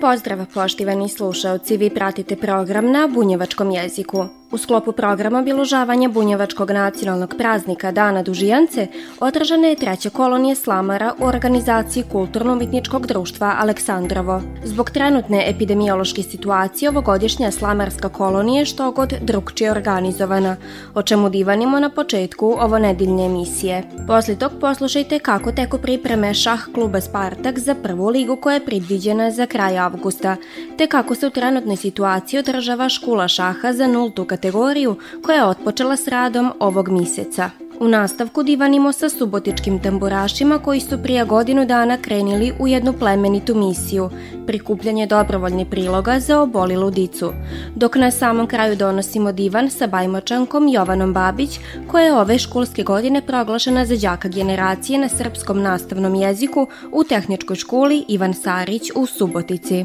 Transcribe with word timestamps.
Pozdrav 0.00 0.46
poštivani 0.54 1.08
slušaoci, 1.08 1.76
vi 1.76 1.90
pratite 1.90 2.36
program 2.36 2.90
na 2.90 3.08
bunjevačkom 3.08 3.70
jeziku. 3.70 4.41
U 4.52 4.58
sklopu 4.58 4.92
programa 4.92 5.38
obilužavanja 5.38 6.08
Bunjevačkog 6.08 6.70
nacionalnog 6.70 7.34
praznika 7.38 7.92
Dana 7.92 8.22
Dužijance 8.22 8.86
održana 9.20 9.68
je 9.68 9.76
treća 9.76 10.10
kolonija 10.10 10.54
slamara 10.54 11.12
u 11.18 11.24
organizaciji 11.24 12.04
Kulturno-umetničkog 12.12 13.06
društva 13.06 13.56
Aleksandrovo. 13.58 14.42
Zbog 14.64 14.90
trenutne 14.90 15.50
epidemiološke 15.50 16.22
situacije 16.22 16.88
ovogodišnja 16.88 17.50
slamarska 17.50 18.08
kolonija 18.08 18.58
je 18.58 18.64
što 18.64 18.90
god 18.90 19.14
drugčije 19.20 19.70
organizovana, 19.70 20.56
o 20.94 21.02
čemu 21.02 21.28
divanimo 21.28 21.80
na 21.80 21.90
početku 21.90 22.56
ovo 22.60 22.78
nedeljne 22.78 23.26
emisije. 23.26 23.82
Posle 24.06 24.36
tog 24.36 24.52
poslušajte 24.60 25.18
kako 25.18 25.52
teko 25.52 25.78
pripreme 25.78 26.34
šah 26.34 26.60
kluba 26.74 27.00
Spartak 27.00 27.58
za 27.58 27.74
prvu 27.74 28.08
ligu 28.08 28.36
koja 28.36 28.54
je 28.54 28.64
predviđena 28.64 29.30
za 29.30 29.46
kraj 29.46 29.78
avgusta, 29.78 30.36
te 30.78 30.86
kako 30.86 31.14
se 31.14 31.26
u 31.26 31.30
trenutnoj 31.30 31.76
situaciji 31.76 32.40
održava 32.40 32.88
škula 32.88 33.28
šaha 33.28 33.72
za 33.72 33.86
nultu 33.86 34.24
kategoriju 34.24 34.41
kategoriju 34.42 34.96
koja 35.24 35.36
je 35.36 35.44
otpočela 35.44 35.96
s 35.96 36.08
radom 36.08 36.52
ovog 36.60 36.88
miseca. 36.88 37.50
U 37.80 37.88
nastavku 37.88 38.42
divanimo 38.42 38.92
sa 38.92 39.08
subotičkim 39.08 39.78
tamburašima 39.82 40.58
koji 40.58 40.80
su 40.80 40.98
prije 41.02 41.24
godinu 41.24 41.66
dana 41.66 41.96
krenili 41.96 42.52
u 42.60 42.68
jednu 42.68 42.92
plemenitu 42.92 43.54
misiju, 43.54 44.10
prikupljanje 44.46 45.06
dobrovoljne 45.06 45.70
priloga 45.70 46.20
za 46.20 46.40
obolilu 46.40 46.90
dicu, 46.90 47.32
dok 47.74 47.96
na 47.96 48.10
samom 48.10 48.46
kraju 48.46 48.76
donosimo 48.76 49.32
divan 49.32 49.70
sa 49.70 49.86
bajmočankom 49.86 50.68
Jovanom 50.68 51.12
Babić, 51.12 51.58
koja 51.90 52.04
je 52.04 52.16
ove 52.16 52.38
školske 52.38 52.82
godine 52.82 53.22
proglašena 53.26 53.86
za 53.86 53.96
đaka 53.96 54.28
generacije 54.28 54.98
na 54.98 55.08
srpskom 55.08 55.62
nastavnom 55.62 56.14
jeziku 56.14 56.66
u 56.92 57.04
tehničkoj 57.04 57.56
školi 57.56 58.04
Ivan 58.08 58.34
Sarić 58.34 58.90
u 58.94 59.06
Subotici. 59.06 59.84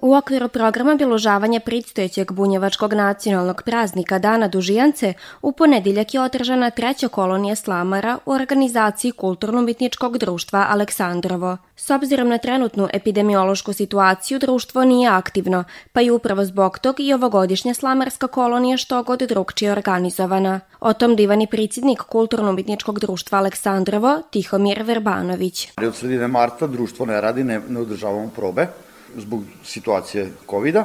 U 0.00 0.14
okviru 0.14 0.48
programa 0.48 0.94
biložavanja 0.94 1.60
predstojećeg 1.60 2.32
bunjevačkog 2.32 2.92
nacionalnog 2.92 3.62
praznika 3.64 4.18
Dana 4.18 4.48
Dužijance 4.48 5.14
u 5.42 5.52
ponedeljak 5.52 6.14
je 6.14 6.20
održana 6.20 6.70
treća 6.70 7.08
kolonija 7.08 7.54
slamara 7.54 8.18
u 8.26 8.32
organizaciji 8.32 9.12
Kulturno-umetničkog 9.12 10.18
društva 10.18 10.66
Aleksandrovo. 10.68 11.56
S 11.76 11.90
obzirom 11.90 12.28
na 12.28 12.38
trenutnu 12.38 12.88
epidemiološku 12.92 13.72
situaciju, 13.72 14.38
društvo 14.38 14.84
nije 14.84 15.08
aktivno, 15.08 15.64
pa 15.92 16.00
i 16.00 16.10
upravo 16.10 16.44
zbog 16.44 16.78
tog 16.78 17.00
i 17.00 17.12
ovogodišnja 17.12 17.74
slamarska 17.74 18.26
kolonija 18.26 18.76
što 18.76 19.02
god 19.02 19.22
drugčije 19.22 19.72
organizovana. 19.72 20.60
O 20.80 20.92
tom 20.92 21.16
divani 21.16 21.46
predsjednik 21.46 21.98
Kulturno-umetničkog 21.98 22.98
društva 22.98 23.38
Aleksandrovo, 23.38 24.22
Tihomir 24.30 24.82
Verbanović. 24.82 25.68
Od 25.86 25.94
sredine 25.94 26.28
marta 26.28 26.66
društvo 26.66 27.06
ne 27.06 27.20
radi, 27.20 27.44
ne, 27.44 27.60
ne 27.68 27.80
održavamo 27.80 28.30
probe 28.36 28.66
zbog 29.16 29.42
situacije 29.64 30.32
covid 30.50 30.74
-a. 30.74 30.84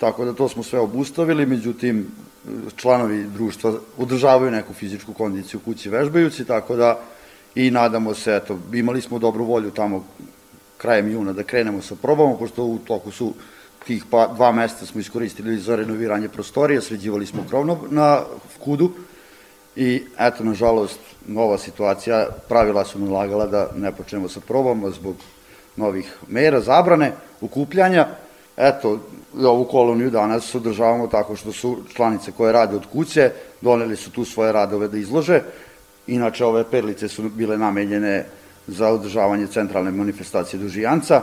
tako 0.00 0.24
da 0.24 0.32
to 0.32 0.48
smo 0.48 0.62
sve 0.62 0.80
obustavili, 0.80 1.46
međutim 1.46 2.06
članovi 2.76 3.24
društva 3.24 3.72
održavaju 3.98 4.50
neku 4.50 4.74
fizičku 4.74 5.12
kondiciju 5.12 5.60
kući 5.60 5.90
vežbajući, 5.90 6.44
tako 6.44 6.76
da 6.76 7.00
i 7.54 7.70
nadamo 7.70 8.14
se, 8.14 8.36
eto, 8.36 8.58
imali 8.72 9.00
smo 9.00 9.18
dobru 9.18 9.44
volju 9.44 9.70
tamo 9.70 10.04
krajem 10.76 11.12
juna 11.12 11.32
da 11.32 11.42
krenemo 11.42 11.82
sa 11.82 11.96
probama, 11.96 12.36
pošto 12.36 12.64
u 12.64 12.78
toku 12.78 13.10
su 13.10 13.32
tih 13.86 14.04
pa, 14.10 14.26
dva 14.26 14.52
mesta 14.52 14.86
smo 14.86 15.00
iskoristili 15.00 15.58
za 15.58 15.76
renoviranje 15.76 16.28
prostorija, 16.28 16.80
sređivali 16.80 17.26
smo 17.26 17.44
krovno 17.48 17.78
na 17.90 18.22
kudu 18.64 18.90
i 19.76 20.02
eto, 20.18 20.44
nažalost, 20.44 21.00
nova 21.26 21.58
situacija, 21.58 22.28
pravila 22.48 22.84
su 22.84 22.98
nalagala 22.98 23.46
da 23.46 23.70
ne 23.76 23.92
počnemo 23.92 24.28
sa 24.28 24.40
probama 24.40 24.90
zbog 24.90 25.16
novih 25.78 26.16
mera, 26.28 26.60
zabrane, 26.60 27.12
ukupljanja. 27.40 28.06
Eto, 28.56 28.98
ovu 29.44 29.64
koloniju 29.64 30.10
danas 30.10 30.54
održavamo 30.54 31.06
tako 31.06 31.36
što 31.36 31.52
su 31.52 31.76
članice 31.94 32.32
koje 32.32 32.52
rade 32.52 32.76
od 32.76 32.86
kuće, 32.92 33.30
doneli 33.60 33.96
su 33.96 34.10
tu 34.10 34.24
svoje 34.24 34.52
radove 34.52 34.88
da 34.88 34.98
izlože. 34.98 35.42
Inače, 36.06 36.44
ove 36.44 36.64
perlice 36.70 37.08
su 37.08 37.22
bile 37.28 37.58
namenjene 37.58 38.24
za 38.66 38.88
održavanje 38.88 39.46
centralne 39.46 39.90
manifestacije 39.90 40.60
Dužijanca, 40.60 41.22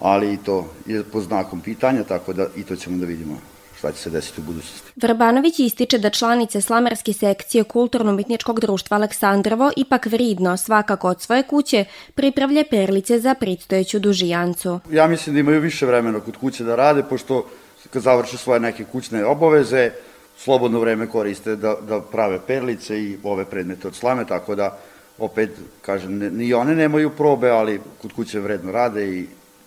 ali 0.00 0.32
i 0.32 0.36
to 0.36 0.66
je 0.86 1.02
po 1.02 1.20
znakom 1.20 1.60
pitanja, 1.60 2.04
tako 2.04 2.32
da 2.32 2.46
i 2.56 2.62
to 2.62 2.76
ćemo 2.76 2.98
da 2.98 3.06
vidimo 3.06 3.55
šta 3.78 3.92
će 3.92 3.98
se 3.98 4.10
desiti 4.10 4.40
u 4.40 4.44
budućnosti. 4.44 4.92
Vrbanović 4.96 5.58
ističe 5.58 5.98
da 5.98 6.10
članice 6.10 6.60
slamarske 6.60 7.12
sekcije 7.12 7.64
Kulturno-umetničkog 7.64 8.60
društva 8.60 8.96
Aleksandrovo 8.96 9.70
ipak 9.76 10.06
vridno 10.06 10.56
svakako 10.56 11.08
od 11.08 11.20
svoje 11.20 11.42
kuće 11.42 11.84
pripravlja 12.14 12.64
perlice 12.70 13.18
za 13.20 13.34
predstojeću 13.34 13.98
dužijancu. 13.98 14.80
Ja 14.90 15.06
mislim 15.06 15.34
da 15.34 15.40
imaju 15.40 15.60
više 15.60 15.86
vremena 15.86 16.20
kod 16.20 16.36
kuće 16.36 16.64
da 16.64 16.76
rade, 16.76 17.02
pošto 17.02 17.46
kad 17.90 18.02
završe 18.02 18.36
svoje 18.36 18.60
neke 18.60 18.84
kućne 18.84 19.24
obaveze, 19.24 19.90
slobodno 20.38 20.80
vreme 20.80 21.06
koriste 21.06 21.56
da, 21.56 21.76
da 21.88 22.00
prave 22.00 22.38
perlice 22.46 23.02
i 23.02 23.18
ove 23.22 23.44
predmete 23.44 23.88
od 23.88 23.94
slame, 23.94 24.24
tako 24.26 24.54
da 24.54 24.78
opet, 25.18 25.50
kažem, 25.82 26.18
ne, 26.18 26.30
ni 26.30 26.54
one 26.54 26.74
nemaju 26.74 27.10
probe, 27.10 27.50
ali 27.50 27.80
kod 28.02 28.12
kuće 28.12 28.40
vredno 28.40 28.72
rade 28.72 29.08
i 29.08 29.26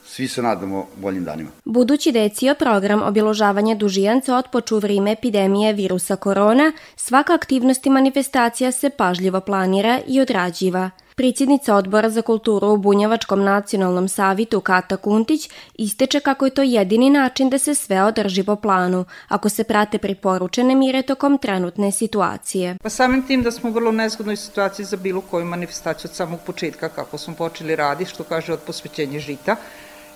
svi 0.09 0.27
se 0.27 0.41
nadamo 0.41 0.87
boljim 0.95 1.23
danima. 1.23 1.49
Budući 1.65 2.11
da 2.11 2.19
je 2.19 2.29
cijel 2.29 2.55
program 2.55 3.01
obiložavanja 3.01 3.75
dužijanca 3.75 4.35
otpoču 4.35 4.75
u 4.75 4.79
vrime 4.79 5.11
epidemije 5.11 5.73
virusa 5.73 6.15
korona, 6.15 6.71
svaka 6.95 7.33
aktivnost 7.33 7.85
i 7.85 7.89
manifestacija 7.89 8.71
se 8.71 8.89
pažljivo 8.89 9.41
planira 9.41 9.99
i 10.07 10.21
odrađiva. 10.21 10.89
Predsjednica 11.15 11.75
odbora 11.75 12.09
za 12.09 12.21
kulturu 12.21 12.67
u 12.67 12.77
Bunjevačkom 12.77 13.43
nacionalnom 13.43 14.07
savitu 14.07 14.61
Kata 14.61 14.97
Kuntić 14.97 15.49
isteče 15.73 16.19
kako 16.19 16.45
je 16.45 16.51
to 16.51 16.61
jedini 16.61 17.09
način 17.09 17.49
da 17.49 17.57
se 17.57 17.75
sve 17.75 18.03
održi 18.03 18.43
po 18.43 18.55
planu, 18.55 19.05
ako 19.27 19.49
se 19.49 19.63
prate 19.63 19.97
preporučene 19.97 20.75
mire 20.75 21.01
tokom 21.01 21.37
trenutne 21.37 21.91
situacije. 21.91 22.77
Pa 22.83 22.89
samim 22.89 23.27
tim 23.27 23.43
da 23.43 23.51
smo 23.51 23.69
u 23.69 23.73
vrlo 23.73 23.91
nezgodnoj 23.91 24.35
situaciji 24.35 24.85
za 24.85 24.97
bilo 24.97 25.21
koju 25.21 25.45
manifestaciju 25.45 26.09
od 26.11 26.15
samog 26.15 26.39
početka 26.45 26.89
kako 26.89 27.17
smo 27.17 27.35
počeli 27.35 27.75
radi, 27.75 28.05
što 28.05 28.23
kaže 28.23 28.53
od 28.53 28.59
posvećenja 28.59 29.19
žita, 29.19 29.55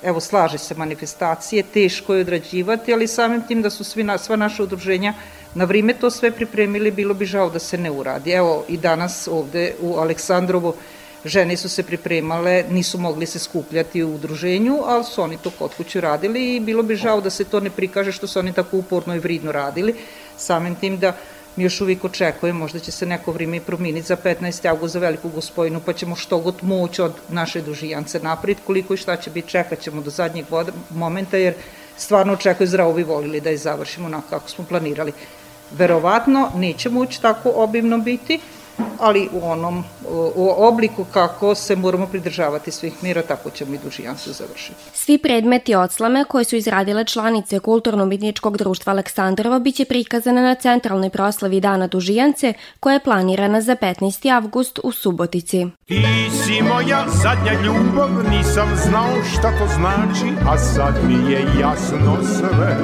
evo 0.03 0.19
slaže 0.19 0.58
se 0.58 0.75
manifestacije, 0.75 1.64
teško 1.64 2.14
je 2.14 2.22
odrađivati, 2.22 2.94
ali 2.94 3.08
samim 3.08 3.41
tim 3.47 3.62
da 3.62 3.69
su 3.69 3.84
svi 3.84 4.03
na, 4.03 4.18
sva 4.18 4.36
naša 4.36 4.64
udruženja 4.64 5.14
na 5.56 5.66
vrime 5.66 5.94
to 5.94 6.09
sve 6.09 6.31
pripremili, 6.31 6.91
bilo 6.91 7.14
bi 7.14 7.25
žao 7.25 7.50
da 7.50 7.59
se 7.59 7.78
ne 7.78 7.91
uradi. 7.91 8.31
Evo 8.31 8.66
i 8.68 8.78
danas 8.78 9.28
ovde 9.28 9.74
u 9.81 9.96
Aleksandrovu 9.97 10.74
žene 11.25 11.58
su 11.58 11.69
se 11.69 11.84
pripremale, 11.84 12.64
nisu 12.69 12.97
mogli 12.97 13.25
se 13.25 13.40
skupljati 13.40 14.03
u 14.03 14.16
udruženju, 14.16 14.81
ali 14.86 15.03
su 15.03 15.22
oni 15.22 15.38
to 15.38 15.52
kod 15.59 15.75
kuću 15.78 16.02
radili 16.02 16.56
i 16.56 16.59
bilo 16.59 16.84
bi 16.84 16.96
žao 16.96 17.22
da 17.22 17.30
se 17.30 17.44
to 17.44 17.59
ne 17.59 17.70
prikaže 17.70 18.12
što 18.12 18.28
su 18.28 18.40
oni 18.40 18.53
tako 18.53 18.78
uporno 18.78 19.16
i 19.16 19.20
vridno 19.20 19.52
radili, 19.52 19.96
samim 20.38 20.75
tim 20.75 21.00
da 21.00 21.16
mi 21.56 21.64
još 21.64 21.81
uvijek 21.81 22.03
očekujemo, 22.03 22.59
možda 22.59 22.80
će 22.80 22.91
se 22.91 23.06
neko 23.06 23.31
vrijeme 23.31 23.58
i 23.58 23.59
promijeniti 23.59 24.08
za 24.08 24.18
15. 24.23 24.70
august 24.70 24.94
za 24.94 25.00
veliku 25.00 25.29
gospojinu, 25.29 25.82
pa 25.85 25.94
ćemo 25.94 26.16
što 26.16 26.40
god 26.40 26.55
moći 26.61 27.02
od 27.02 27.14
naše 27.29 27.61
dužijance 27.61 28.20
naprijed, 28.20 28.58
koliko 28.66 28.94
i 28.94 28.97
šta 28.97 29.16
će 29.16 29.29
biti, 29.29 29.50
čekat 29.50 29.79
ćemo 29.79 30.02
do 30.02 30.09
zadnjeg 30.09 30.46
momenta, 30.90 31.38
jer 31.38 31.53
stvarno 31.97 32.34
očekuju 32.34 32.67
zdravo 32.67 32.94
bi 32.94 33.03
volili 33.03 33.41
da 33.41 33.50
je 33.50 33.58
završimo 33.58 34.05
onako 34.05 34.29
kako 34.29 34.50
smo 34.50 34.66
planirali. 34.66 35.11
Verovatno 35.72 36.52
neće 36.55 36.90
moći 36.90 37.22
tako 37.22 37.52
obimno 37.56 37.97
biti, 37.97 38.40
ali 38.99 39.29
u 39.31 39.46
onom 39.49 39.84
u 40.35 40.53
obliku 40.58 41.05
kako 41.14 41.55
se 41.55 41.75
moramo 41.75 42.08
pridržavati 42.08 42.72
svih 42.72 42.93
mira, 43.02 43.22
tako 43.22 43.49
ćemo 43.49 43.75
i 43.75 43.78
dužijanstvo 43.84 44.34
završiti. 44.34 44.75
Svi 44.93 45.17
predmeti 45.17 45.75
odslame 45.75 46.25
koje 46.25 46.43
su 46.43 46.55
izradile 46.55 47.05
članice 47.05 47.59
Kulturno-umetničkog 47.59 48.58
društva 48.58 48.93
Aleksandrova 48.93 49.59
biće 49.59 49.85
prikazane 49.85 50.41
na 50.41 50.55
centralnoj 50.55 51.09
proslavi 51.09 51.59
Dana 51.59 51.87
dužijance 51.87 52.53
koja 52.79 52.93
je 52.93 53.03
planirana 53.03 53.61
za 53.61 53.75
15. 53.75 54.35
avgust 54.35 54.79
u 54.84 54.91
Subotici. 54.91 55.67
Ti 55.87 56.03
si 56.46 56.61
moja 56.61 57.05
zadnja 57.23 57.53
ljubav, 57.66 58.09
nisam 58.29 58.70
znao 58.87 59.23
šta 59.34 59.58
to 59.59 59.67
znači, 59.67 60.34
a 60.49 60.58
sad 60.58 60.93
mi 61.08 61.31
je 61.31 61.46
jasno 61.59 62.17
sve. 62.40 62.78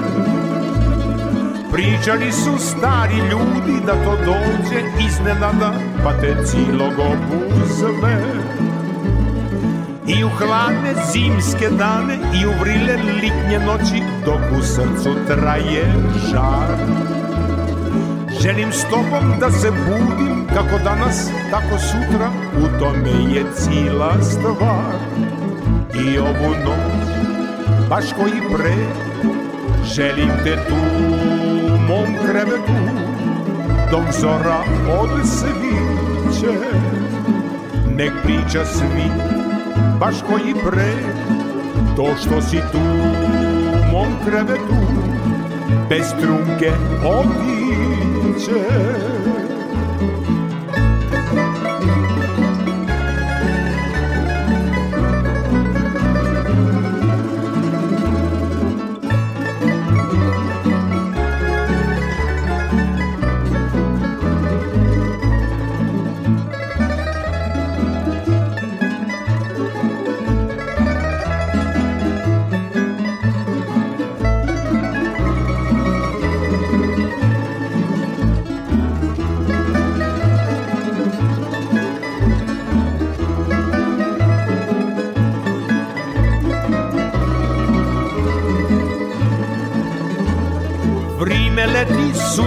Pričali 1.72 2.32
su 2.32 2.58
stari 2.58 3.18
ljudi 3.18 3.86
da 3.86 3.94
to 4.04 4.18
dođe 4.26 4.82
iznenada, 5.08 5.74
pa 6.04 6.14
te 6.22 6.36
cilog 6.46 6.94
obuzme. 7.00 8.22
I 10.08 10.24
u 10.24 10.30
hladne 10.30 10.94
zimske 11.12 11.70
dane 11.70 12.18
i 12.42 12.46
u 12.46 12.52
vrile 12.60 12.96
litnje 12.96 13.60
noći 13.66 14.04
dok 14.26 14.60
u 14.60 14.64
srcu 14.64 15.16
traje 15.28 15.94
žar. 16.32 16.78
Želim 18.42 18.72
s 18.72 18.84
tobom 18.84 19.40
da 19.40 19.52
se 19.52 19.72
budim 19.72 20.48
kako 20.54 20.84
danas, 20.84 21.30
tako 21.52 21.78
sutra 21.78 22.32
U 22.58 22.80
tome 22.80 23.34
je 23.34 23.46
cijela 23.56 24.24
stvar. 24.24 24.96
I 26.06 26.18
ovu 26.18 26.50
noć, 26.66 27.10
baš 27.90 28.06
koji 28.18 28.42
pre 28.56 28.76
Želim 29.96 30.30
te 30.44 30.56
tu 30.68 30.76
mom 31.90 32.08
krevetu 32.26 32.74
Dok 33.92 34.06
zora 34.22 34.60
odsviće 35.02 36.54
Nek 37.96 38.12
priča 38.24 38.66
svi, 38.66 39.12
baš 40.00 40.16
koji 40.30 40.54
pre 40.54 40.94
To 41.96 42.16
što 42.22 42.42
si 42.42 42.58
tu 42.72 42.80
mom 43.92 44.08
krevetu 44.26 44.76
Bez 45.90 46.14
trunke 46.22 46.72
otiće 47.06 48.60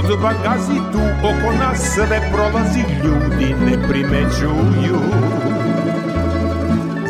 sudba 0.06 0.32
gazi 0.44 0.78
tu 0.92 1.02
oko 1.22 1.52
nas 1.52 1.78
sve 1.94 2.30
prolazi, 2.32 2.84
ljudi 3.04 3.54
ne 3.64 3.88
primećuju. 3.88 5.00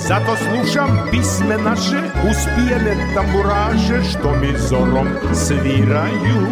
Zato 0.09 0.37
slušam 0.37 1.09
pisme 1.11 1.59
naše, 1.59 2.00
uspijene 2.31 3.15
tamburaže 3.15 4.11
što 4.11 4.37
mi 4.41 4.59
zorom 4.59 5.09
sviraju. 5.35 6.47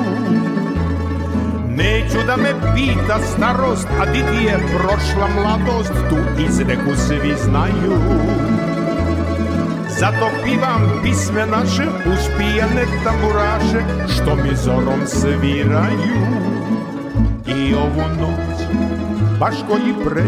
Neću 1.68 2.18
da 2.26 2.36
me 2.36 2.74
pita 2.74 3.18
starost, 3.36 3.88
a 4.00 4.06
di 4.06 4.18
ti 4.18 4.44
je 4.44 4.58
prošla 4.76 5.28
mladost, 5.36 5.92
tu 5.92 6.42
izreku 6.48 6.96
svi 6.96 7.34
znaju. 7.44 8.59
Zato 10.00 10.30
pivam 10.44 11.00
pisme 11.02 11.46
naše, 11.46 11.82
uspijane 12.12 12.84
tamburaše, 13.04 13.84
što 14.08 14.36
mi 14.36 14.56
zorom 14.56 15.06
sviraju. 15.06 16.20
I 17.46 17.74
ovu 17.74 18.08
noć, 18.20 18.60
baš 19.40 19.54
koji 19.68 19.94
pre, 20.04 20.24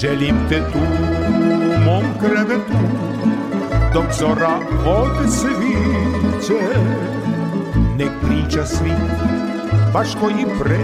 želim 0.00 0.36
te 0.48 0.62
tu 0.72 0.78
u 0.78 1.80
mom 1.84 2.04
krevetu, 2.20 2.78
dok 3.94 4.04
zora 4.18 4.58
odsviće. 4.86 6.60
Nek 7.98 8.10
priča 8.22 8.66
svi, 8.66 8.92
baš 9.92 10.08
koji 10.20 10.46
pre, 10.60 10.78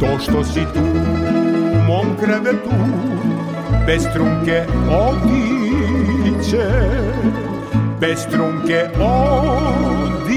to 0.00 0.18
što 0.18 0.44
si 0.44 0.60
tu 0.74 0.84
u 1.74 1.82
mom 1.86 2.16
krevetu, 2.20 2.70
bez 3.86 4.02
trunke 4.12 4.66
odiće, 6.40 6.66
bez 8.00 8.26
trunke 8.30 8.88
odiće. 9.00 10.30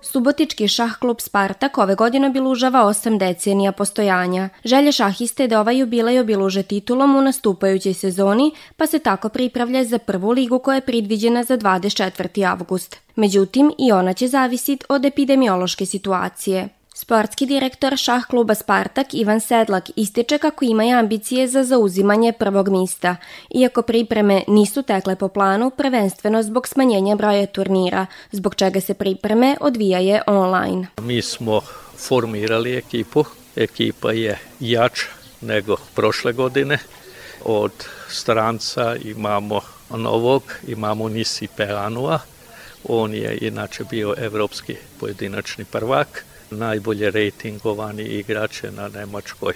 Subotički 0.00 0.68
šah 0.68 0.98
klub 0.98 1.20
Spartak 1.20 1.78
ove 1.78 1.94
godine 1.94 2.26
obilužava 2.26 2.84
osam 2.84 3.18
decenija 3.18 3.72
postojanja. 3.72 4.48
Želja 4.64 4.92
šahiste 4.92 5.42
je 5.42 5.48
da 5.48 5.60
ovaj 5.60 5.78
jubilej 5.78 6.20
obiluže 6.20 6.62
titulom 6.62 7.16
u 7.16 7.22
nastupajućoj 7.22 7.94
sezoni, 7.94 8.52
pa 8.76 8.86
se 8.86 8.98
tako 8.98 9.28
pripravlja 9.28 9.84
za 9.84 9.98
prvu 9.98 10.30
ligu 10.30 10.58
koja 10.58 10.74
je 10.74 10.80
predviđena 10.80 11.44
za 11.44 11.56
24. 11.58 12.50
avgust. 12.50 12.96
Međutim, 13.16 13.72
i 13.78 13.92
ona 13.92 14.12
će 14.12 14.28
zavisiti 14.28 14.84
od 14.88 15.04
epidemiološke 15.04 15.86
situacije. 15.86 16.68
Sportski 16.94 17.46
direktor 17.46 17.96
šah 17.96 18.26
kluba 18.28 18.54
Spartak 18.54 19.14
Ivan 19.14 19.40
Sedlak 19.40 19.84
ističe 19.96 20.38
kako 20.38 20.64
ima 20.64 20.82
ambicije 20.98 21.48
za 21.48 21.64
zauzimanje 21.64 22.32
prvog 22.32 22.68
mista, 22.68 23.16
iako 23.54 23.82
pripreme 23.82 24.42
nisu 24.48 24.82
tekle 24.82 25.16
po 25.16 25.28
planu 25.28 25.70
prvenstveno 25.70 26.42
zbog 26.42 26.68
smanjenja 26.68 27.16
broja 27.16 27.46
turnira, 27.46 28.06
zbog 28.32 28.54
čega 28.54 28.80
se 28.80 28.94
pripreme 28.94 29.56
odvijaje 29.60 30.22
online. 30.26 30.86
Mi 31.00 31.22
smo 31.22 31.60
formirali 31.96 32.76
ekipu, 32.76 33.24
ekipa 33.56 34.12
je 34.12 34.38
jača 34.60 35.06
nego 35.40 35.76
prošle 35.94 36.32
godine. 36.32 36.78
Od 37.44 37.72
stranca 38.08 38.96
imamo 39.04 39.60
novog, 39.90 40.42
imamo 40.66 41.08
Nisi 41.08 41.48
Peranua, 41.56 42.18
on 42.88 43.14
je 43.14 43.38
inače 43.40 43.84
bio 43.90 44.14
evropski 44.18 44.76
pojedinačni 45.00 45.64
prvak, 45.64 46.24
najbolje 46.58 47.10
rejtingovani 47.10 48.02
igrač 48.02 48.64
je 48.64 48.70
na 48.70 48.88
nemačkoj 48.88 49.54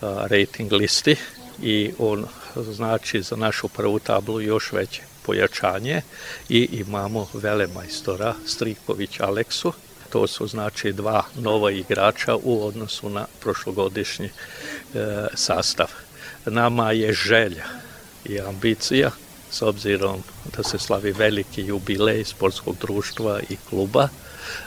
a, 0.00 0.26
rating 0.30 0.72
listi 0.72 1.16
i 1.62 1.92
on 1.98 2.26
znači 2.56 3.22
za 3.22 3.36
našu 3.36 3.68
prvu 3.68 3.98
tablu 3.98 4.40
još 4.40 4.72
veće 4.72 5.02
pojačanje 5.22 6.02
i 6.48 6.68
imamo 6.72 7.28
velemajstora 7.34 8.34
Striković 8.46 9.20
Aleksu. 9.20 9.72
To 10.10 10.26
su 10.26 10.46
znači 10.46 10.92
dva 10.92 11.22
nova 11.34 11.70
igrača 11.70 12.36
u 12.36 12.66
odnosu 12.66 13.08
na 13.08 13.26
prošlogodišnji 13.40 14.26
e, 14.26 14.30
sastav. 15.34 15.86
Nama 16.46 16.92
je 16.92 17.12
želja 17.12 17.64
i 18.24 18.40
ambicija 18.40 19.10
s 19.50 19.62
obzirom 19.62 20.22
da 20.56 20.62
se 20.62 20.78
slavi 20.78 21.12
veliki 21.12 21.62
jubilej 21.62 22.24
sportskog 22.24 22.76
društva 22.80 23.40
i 23.50 23.56
kluba, 23.68 24.08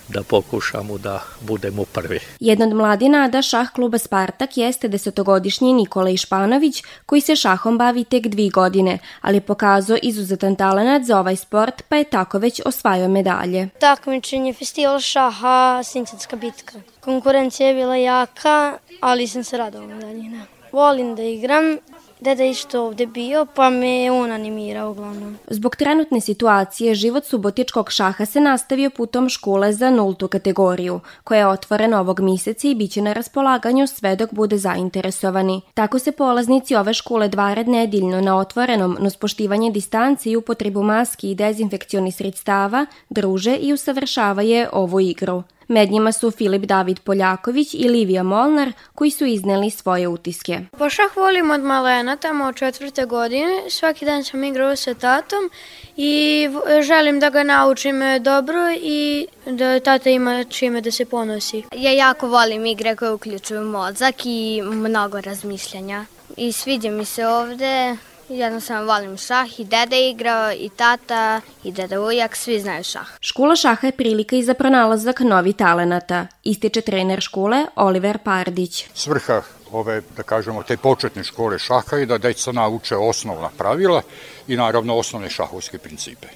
da 0.07 0.23
pokušamo 0.23 0.97
da 0.97 1.23
budemo 1.41 1.85
prvi. 1.85 2.19
Jedna 2.39 2.65
od 2.65 2.73
mladina 2.73 3.41
šah 3.41 3.71
kluba 3.71 3.97
Spartak 3.97 4.57
jeste 4.57 4.87
desetogodišnji 4.87 5.73
Nikola 5.73 6.09
Išpanović, 6.09 6.83
koji 7.05 7.21
se 7.21 7.35
šahom 7.35 7.77
bavi 7.77 8.03
tek 8.03 8.27
dvi 8.27 8.49
godine, 8.49 8.99
ali 9.21 9.41
pokazao 9.41 9.97
izuzetan 10.01 10.55
talenat 10.55 11.03
za 11.03 11.19
ovaj 11.19 11.35
sport, 11.35 11.83
pa 11.89 11.95
je 11.95 12.03
tako 12.03 12.37
već 12.37 12.61
osvajao 12.65 13.09
medalje. 13.09 13.69
Takmičenje 13.79 14.53
festival 14.53 14.99
šaha, 14.99 15.81
Sinčanska 15.83 16.35
bitka. 16.35 16.73
Konkurencija 16.99 17.67
je 17.67 17.75
bila 17.75 17.95
jaka, 17.95 18.77
ali 19.01 19.27
sam 19.27 19.43
se 19.43 19.57
radovao 19.57 19.87
medaljina. 19.87 20.45
Volim 20.71 21.15
da 21.15 21.23
igram 21.23 21.77
deda 22.19 22.43
je 22.43 22.49
isto 22.49 22.81
ovde 22.83 23.05
bio, 23.05 23.45
pa 23.55 23.69
me 23.69 23.89
je 23.89 24.11
on 24.11 24.31
animirao 24.31 24.91
uglavnom. 24.91 25.37
Zbog 25.47 25.75
trenutne 25.75 26.21
situacije, 26.21 26.95
život 26.95 27.25
subotičkog 27.25 27.91
šaha 27.91 28.25
se 28.25 28.39
nastavio 28.39 28.89
putom 28.89 29.29
škole 29.29 29.73
za 29.73 29.89
nultu 29.89 30.27
kategoriju, 30.27 30.99
koja 31.23 31.39
je 31.39 31.47
otvorena 31.47 31.99
ovog 31.99 32.19
mjeseca 32.19 32.67
i 32.67 32.75
bit 32.75 32.91
će 32.91 33.01
na 33.01 33.13
raspolaganju 33.13 33.87
sve 33.87 34.15
dok 34.15 34.33
bude 34.33 34.57
zainteresovani. 34.57 35.61
Tako 35.73 35.99
se 35.99 36.11
polaznici 36.11 36.75
ove 36.75 36.93
škole 36.93 37.27
dva 37.27 37.53
red 37.53 37.67
na 37.67 38.37
otvorenom, 38.37 38.97
no 38.99 39.09
poštivanje 39.19 39.71
distance 39.71 40.29
i 40.29 40.35
upotrebu 40.35 40.83
maski 40.83 41.31
i 41.31 41.35
dezinfekcioni 41.35 42.11
sredstava 42.11 42.85
druže 43.09 43.55
i 43.55 43.73
usavršavaje 43.73 44.69
ovu 44.73 44.99
igru. 44.99 45.43
Med 45.67 45.91
njima 45.91 46.11
su 46.11 46.31
Filip 46.31 46.63
David 46.63 46.99
Poljaković 46.99 47.73
i 47.73 47.87
Livija 47.87 48.23
Molnar 48.23 48.71
koji 48.95 49.11
su 49.11 49.25
izneli 49.25 49.69
svoje 49.69 50.07
utiske. 50.07 50.59
Pa 50.77 50.89
šah 50.89 51.17
volim 51.17 51.51
od 51.51 51.61
malena, 51.61 52.15
tamo 52.15 52.45
od 52.45 52.55
četvrte 52.55 53.05
godine. 53.05 53.63
Svaki 53.69 54.05
dan 54.05 54.23
sam 54.23 54.43
igrao 54.43 54.75
sa 54.75 54.93
tatom 54.93 55.49
i 55.97 56.47
želim 56.81 57.19
da 57.19 57.29
ga 57.29 57.43
naučim 57.43 57.99
dobro 58.21 58.59
i 58.81 59.27
da 59.45 59.79
tata 59.79 60.09
ima 60.09 60.43
čime 60.43 60.81
da 60.81 60.91
se 60.91 61.05
ponosi. 61.05 61.63
Ja 61.75 61.91
jako 61.91 62.27
volim 62.27 62.65
igre 62.65 62.95
koje 62.95 63.11
uključuju 63.11 63.61
mozak 63.61 64.15
i 64.25 64.61
mnogo 64.61 65.21
razmišljanja. 65.21 66.05
I 66.37 66.51
sviđa 66.51 66.91
mi 66.91 67.05
se 67.05 67.27
ovde, 67.27 67.97
Jednostavno 68.29 68.93
volim 68.93 69.17
šah 69.17 69.59
i 69.59 69.65
deda 69.65 69.95
igrao 69.95 70.51
i 70.51 70.69
tata 70.69 71.41
i 71.63 71.71
deda 71.71 72.01
ujak, 72.01 72.35
svi 72.35 72.59
znaju 72.59 72.83
šah. 72.83 73.07
Škola 73.21 73.55
šaha 73.55 73.87
je 73.87 73.91
prilika 73.91 74.35
i 74.35 74.43
za 74.43 74.53
pronalazak 74.53 75.19
novi 75.19 75.53
talenata, 75.53 76.27
ističe 76.43 76.81
trener 76.81 77.21
škole 77.21 77.65
Oliver 77.75 78.17
Pardić. 78.17 78.85
Svrha 78.93 79.41
ove, 79.71 80.01
da 80.17 80.23
kažemo, 80.23 80.63
te 80.63 80.77
početne 80.77 81.23
škole 81.23 81.59
šaha 81.59 81.97
i 81.97 82.05
da 82.05 82.17
deca 82.17 82.51
nauče 82.51 82.95
osnovna 82.95 83.49
pravila 83.57 84.01
i 84.47 84.57
naravno 84.57 84.95
osnovne 84.95 85.29
šahovske 85.29 85.77
principe. 85.77 86.27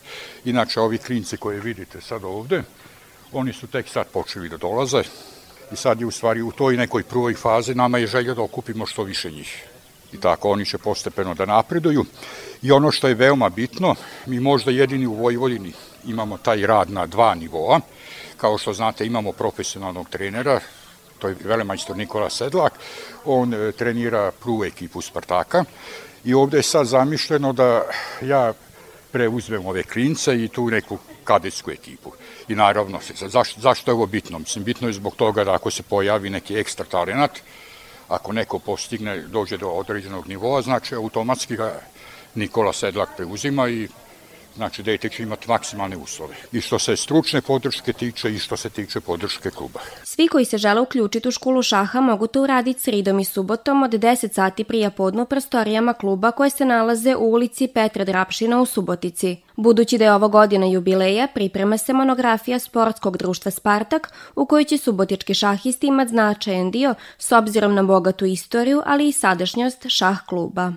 Inače, 0.46 0.80
ovi 0.80 0.98
klinci 0.98 1.38
koje 1.38 1.60
vidite 1.60 2.02
sad 2.02 2.24
ovde, 2.24 2.64
oni 3.32 3.54
su 3.54 3.68
tek 3.68 3.90
sad 3.90 4.08
počeli 4.08 4.50
da 4.50 4.58
dolaze 4.58 5.04
i 5.72 5.76
sad 5.76 6.00
je 6.00 6.06
u 6.06 6.12
stvari 6.12 6.42
u 6.42 6.52
toj 6.52 6.78
nekoj 6.78 7.04
prvoj 7.04 7.36
fazi 7.36 7.76
nama 7.76 7.98
je 7.98 8.08
želja 8.08 8.34
da 8.34 8.42
okupimo 8.42 8.86
što 8.86 9.04
više 9.04 9.32
njih. 9.32 9.68
I 10.14 10.20
tako 10.20 10.50
oni 10.50 10.66
će 10.66 10.78
postepeno 10.78 11.34
da 11.34 11.46
napreduju. 11.46 12.06
I 12.62 12.72
ono 12.72 12.92
što 12.92 13.08
je 13.08 13.16
veoma 13.16 13.50
bitno, 13.50 13.96
mi 14.26 14.40
možda 14.40 14.72
jedini 14.72 15.08
u 15.08 15.14
Vojvodini 15.14 15.74
imamo 16.06 16.38
taj 16.38 16.68
rad 16.68 16.92
na 16.92 17.06
dva 17.08 17.36
nivoa. 17.36 17.80
Kao 18.38 18.58
što 18.58 18.74
znate, 18.74 19.06
imamo 19.06 19.32
profesionalnog 19.32 20.10
trenera, 20.10 20.60
to 21.20 21.28
je 21.28 21.36
velemajstor 21.44 21.98
Nikola 21.98 22.30
Sedlak, 22.30 22.74
on 23.26 23.54
e, 23.54 23.72
trenira 23.72 24.32
prvu 24.32 24.64
ekipu 24.66 25.02
Spartaka 25.02 25.64
i 26.24 26.34
ovde 26.34 26.58
je 26.58 26.64
sad 26.64 26.88
zamišljeno 26.88 27.54
da 27.54 27.84
ja 28.22 28.54
preuzmem 29.12 29.66
ove 29.66 29.84
klince 29.84 30.44
i 30.44 30.48
tu 30.48 30.70
neku 30.70 30.98
kadetsku 31.24 31.72
ekipu. 31.72 32.12
I 32.48 32.56
naravno, 32.56 33.00
zašto, 33.28 33.62
zašto 33.62 33.92
je 33.92 33.96
ovo 33.96 34.06
bitno? 34.06 34.40
Mislim, 34.40 34.64
bitno 34.64 34.88
je 34.88 34.94
zbog 34.94 35.16
toga 35.16 35.44
da 35.44 35.54
ako 35.54 35.72
se 35.72 35.84
pojavi 35.84 36.30
neki 36.30 36.56
ekstra 36.58 36.86
talenat, 36.86 37.40
ako 38.12 38.34
neko 38.34 38.60
postigne, 38.60 39.18
dođe 39.18 39.58
do 39.58 39.70
određenog 39.70 40.28
nivoa, 40.28 40.62
znači 40.62 40.96
automatski 40.96 41.56
ga 41.56 41.80
Nikola 42.36 42.74
Sedlak 42.74 43.10
preuzima 43.18 43.70
i 43.70 43.88
Znači, 44.56 44.84
dete 44.84 45.10
će 45.10 45.24
imati 45.24 45.50
maksimalne 45.50 45.98
uslove. 45.98 46.36
I 46.52 46.62
što 46.62 46.80
se 46.80 46.96
stručne 46.96 47.42
podrške 47.42 47.94
tiče 47.94 48.34
i 48.34 48.40
što 48.40 48.58
se 48.58 48.70
tiče 48.70 49.00
podrške 49.00 49.50
kluba. 49.50 49.80
Svi 50.04 50.28
koji 50.28 50.46
se 50.46 50.58
žele 50.58 50.82
uključiti 50.82 51.28
u 51.28 51.32
školu 51.32 51.64
šaha 51.64 52.02
mogu 52.02 52.28
to 52.28 52.42
uraditi 52.42 52.80
sridom 52.80 53.20
i 53.20 53.26
subotom 53.26 53.84
od 53.84 53.92
10 53.92 54.34
sati 54.34 54.64
prije 54.64 54.90
podnu 54.90 55.26
prostorijama 55.26 55.94
kluba 55.94 56.32
koje 56.32 56.50
se 56.50 56.66
nalaze 56.66 57.16
u 57.16 57.32
ulici 57.32 57.68
Petra 57.68 58.06
Drapšina 58.06 58.62
u 58.62 58.66
Subotici. 58.66 59.38
Budući 59.56 59.98
da 59.98 60.06
je 60.06 60.14
ovo 60.14 60.28
godina 60.28 60.66
jubileja, 60.66 61.28
priprema 61.34 61.78
se 61.78 61.94
monografija 61.94 62.60
sportskog 62.60 63.18
društva 63.18 63.52
Spartak, 63.52 64.14
u 64.36 64.46
kojoj 64.46 64.64
će 64.64 64.78
subotički 64.78 65.34
šahisti 65.34 65.88
imati 65.88 66.10
značajan 66.10 66.72
dio 66.72 66.96
s 67.18 67.32
obzirom 67.32 67.76
na 67.76 67.84
bogatu 67.84 68.26
istoriju, 68.26 68.82
ali 68.86 69.08
i 69.08 69.12
sadašnjost 69.12 69.86
šah 69.88 70.26
kluba. 70.26 70.74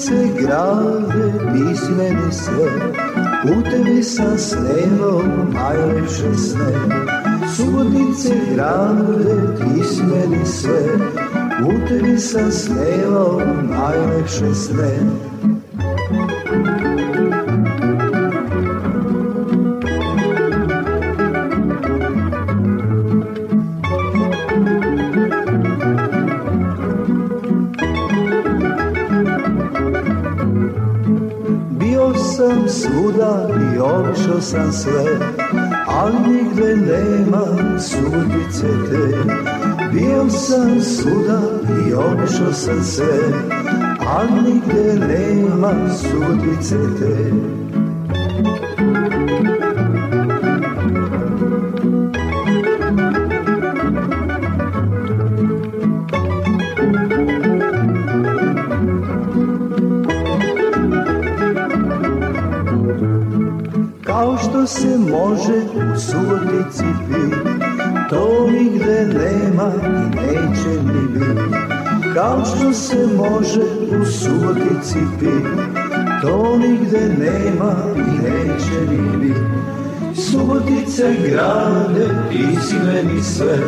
Subotice 0.00 0.42
grade, 0.42 1.32
meni 1.96 2.32
sve, 2.32 2.70
u 3.44 3.62
tebi 3.70 4.02
sam 4.02 4.38
snelo 4.38 5.22
najlepše 5.52 6.34
sne. 6.36 6.72
Subotice 7.56 8.34
grade, 8.54 9.34
meni 10.02 10.46
sve, 10.46 10.80
u 11.66 11.88
tebi 11.88 12.18
sam 12.18 12.52
snelo 12.52 13.42
najlepše 13.62 14.54
sne. 14.54 14.98
Svuda 32.70 33.48
i 33.74 33.78
obišao 33.78 34.40
sam 34.40 34.72
sve, 34.72 35.18
ali 35.86 36.16
nigde 36.28 36.76
nema 36.76 37.78
sudice 37.80 38.66
te. 38.90 39.32
Bio 39.92 40.30
sam 40.30 40.80
svuda 40.80 41.40
i 41.88 41.92
obišao 41.92 42.52
sam 42.52 42.84
sve, 42.84 43.18
ali 44.06 44.42
nigde 44.42 45.06
nema 45.08 45.94
sudice 45.94 46.76
te. 46.98 47.32
Se 64.70 64.98
može 64.98 65.58
u 65.94 65.98
subotici 65.98 66.84
pit, 67.08 67.34
to 68.10 68.50
nigde 68.50 69.06
nema 69.06 69.72
i 69.86 70.16
neće 70.16 70.82
ni 70.82 71.08
bit. 71.12 71.38
Kao 72.14 72.44
što 72.44 72.72
se 72.72 73.06
može 73.16 73.62
u 74.00 74.04
subotici 74.04 74.98
pit, 75.20 75.46
to 76.22 76.58
nigde 76.58 77.00
nema 77.18 77.74
i 77.96 78.22
neće 78.22 78.92
ni 78.92 79.16
bit. 79.16 79.36
Subotice 80.14 81.14
grade, 81.28 82.08
ti 82.30 82.46
si 82.66 82.76
meni 82.86 83.22
sve, 83.22 83.58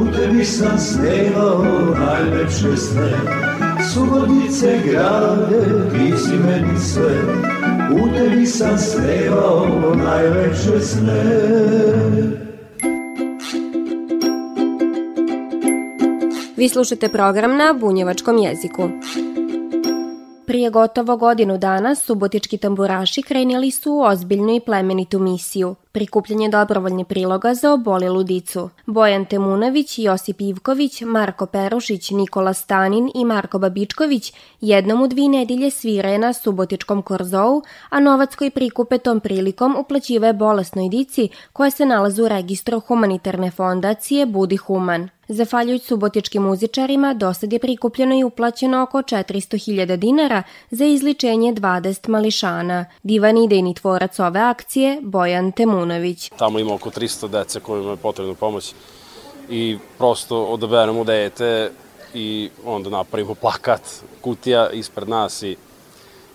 u 0.00 0.06
tebi 0.16 0.44
sam 0.44 0.78
snevao 0.78 1.64
najlepše 1.98 2.76
sne. 2.76 3.12
Subotice 3.92 4.78
grade, 4.84 5.90
ti 5.92 6.18
si 6.18 6.36
meni 6.36 6.78
sve, 6.78 7.14
u 7.90 8.14
tebi 8.16 8.46
sam 8.46 8.78
snevao 8.78 9.94
najlepše 9.96 10.80
sne. 10.80 11.22
Vi 16.56 16.68
slušate 16.68 17.08
program 17.08 17.56
na 17.56 17.74
bunjevačkom 17.80 18.38
jeziku. 18.38 18.88
Prije 20.46 20.70
gotovo 20.70 21.16
godinu 21.16 21.58
dana 21.58 21.94
subotički 21.94 22.58
tamburaši 22.58 23.22
krenili 23.22 23.70
su 23.70 23.92
u 23.92 24.00
ozbiljnu 24.00 24.56
i 24.56 24.60
plemenitu 24.60 25.18
misiju– 25.18 25.74
prikupljanje 25.92 26.48
dobrovoljne 26.48 27.04
priloga 27.04 27.54
za 27.54 27.72
obolelu 27.72 28.22
dicu. 28.22 28.70
Bojan 28.86 29.24
Temunović, 29.24 29.98
Josip 29.98 30.40
Ivković, 30.40 31.00
Marko 31.00 31.46
Perušić, 31.46 32.10
Nikola 32.10 32.54
Stanin 32.54 33.10
i 33.14 33.24
Marko 33.24 33.58
Babičković 33.58 34.32
jednom 34.60 35.02
u 35.02 35.06
dvi 35.08 35.28
nedelje 35.28 35.70
svire 35.70 36.18
na 36.18 36.32
subotičkom 36.32 37.02
korzou, 37.02 37.62
a 37.88 38.00
novac 38.00 38.34
koji 38.34 38.50
prikupe 38.50 38.98
tom 38.98 39.20
prilikom 39.20 39.76
uplaćive 39.78 40.32
bolesnoj 40.32 40.88
dici 40.88 41.28
koja 41.52 41.70
se 41.70 41.86
nalaze 41.86 42.22
u 42.22 42.28
registru 42.28 42.80
humanitarne 42.80 43.50
fondacije 43.50 44.26
Budi 44.26 44.56
Human. 44.56 45.08
Zafaljujući 45.28 45.86
subotičkim 45.86 46.42
muzičarima, 46.42 47.14
dosad 47.14 47.52
je 47.52 47.58
prikupljeno 47.58 48.18
i 48.18 48.24
uplaćeno 48.24 48.82
oko 48.82 48.98
400.000 48.98 49.96
dinara 49.96 50.42
za 50.70 50.84
izličenje 50.84 51.52
20 51.52 52.08
mališana. 52.08 52.84
Divan 53.02 53.36
idejni 53.36 53.74
tvorac 53.74 54.18
ove 54.18 54.40
akcije, 54.40 54.98
Bojan 55.02 55.52
Temunović. 55.52 55.81
Tamo 56.36 56.58
ima 56.58 56.74
oko 56.74 56.90
300 56.90 57.28
dece 57.28 57.60
kojima 57.60 57.90
je 57.90 57.96
potrebna 57.96 58.34
pomoć. 58.34 58.74
I 59.50 59.78
prosto 59.98 60.44
odaberemo 60.44 61.04
dete 61.04 61.70
i 62.14 62.50
onda 62.64 62.90
napravimo 62.90 63.34
plakat, 63.34 63.80
kutija 64.20 64.70
ispred 64.70 65.08
nas 65.08 65.42
i, 65.42 65.56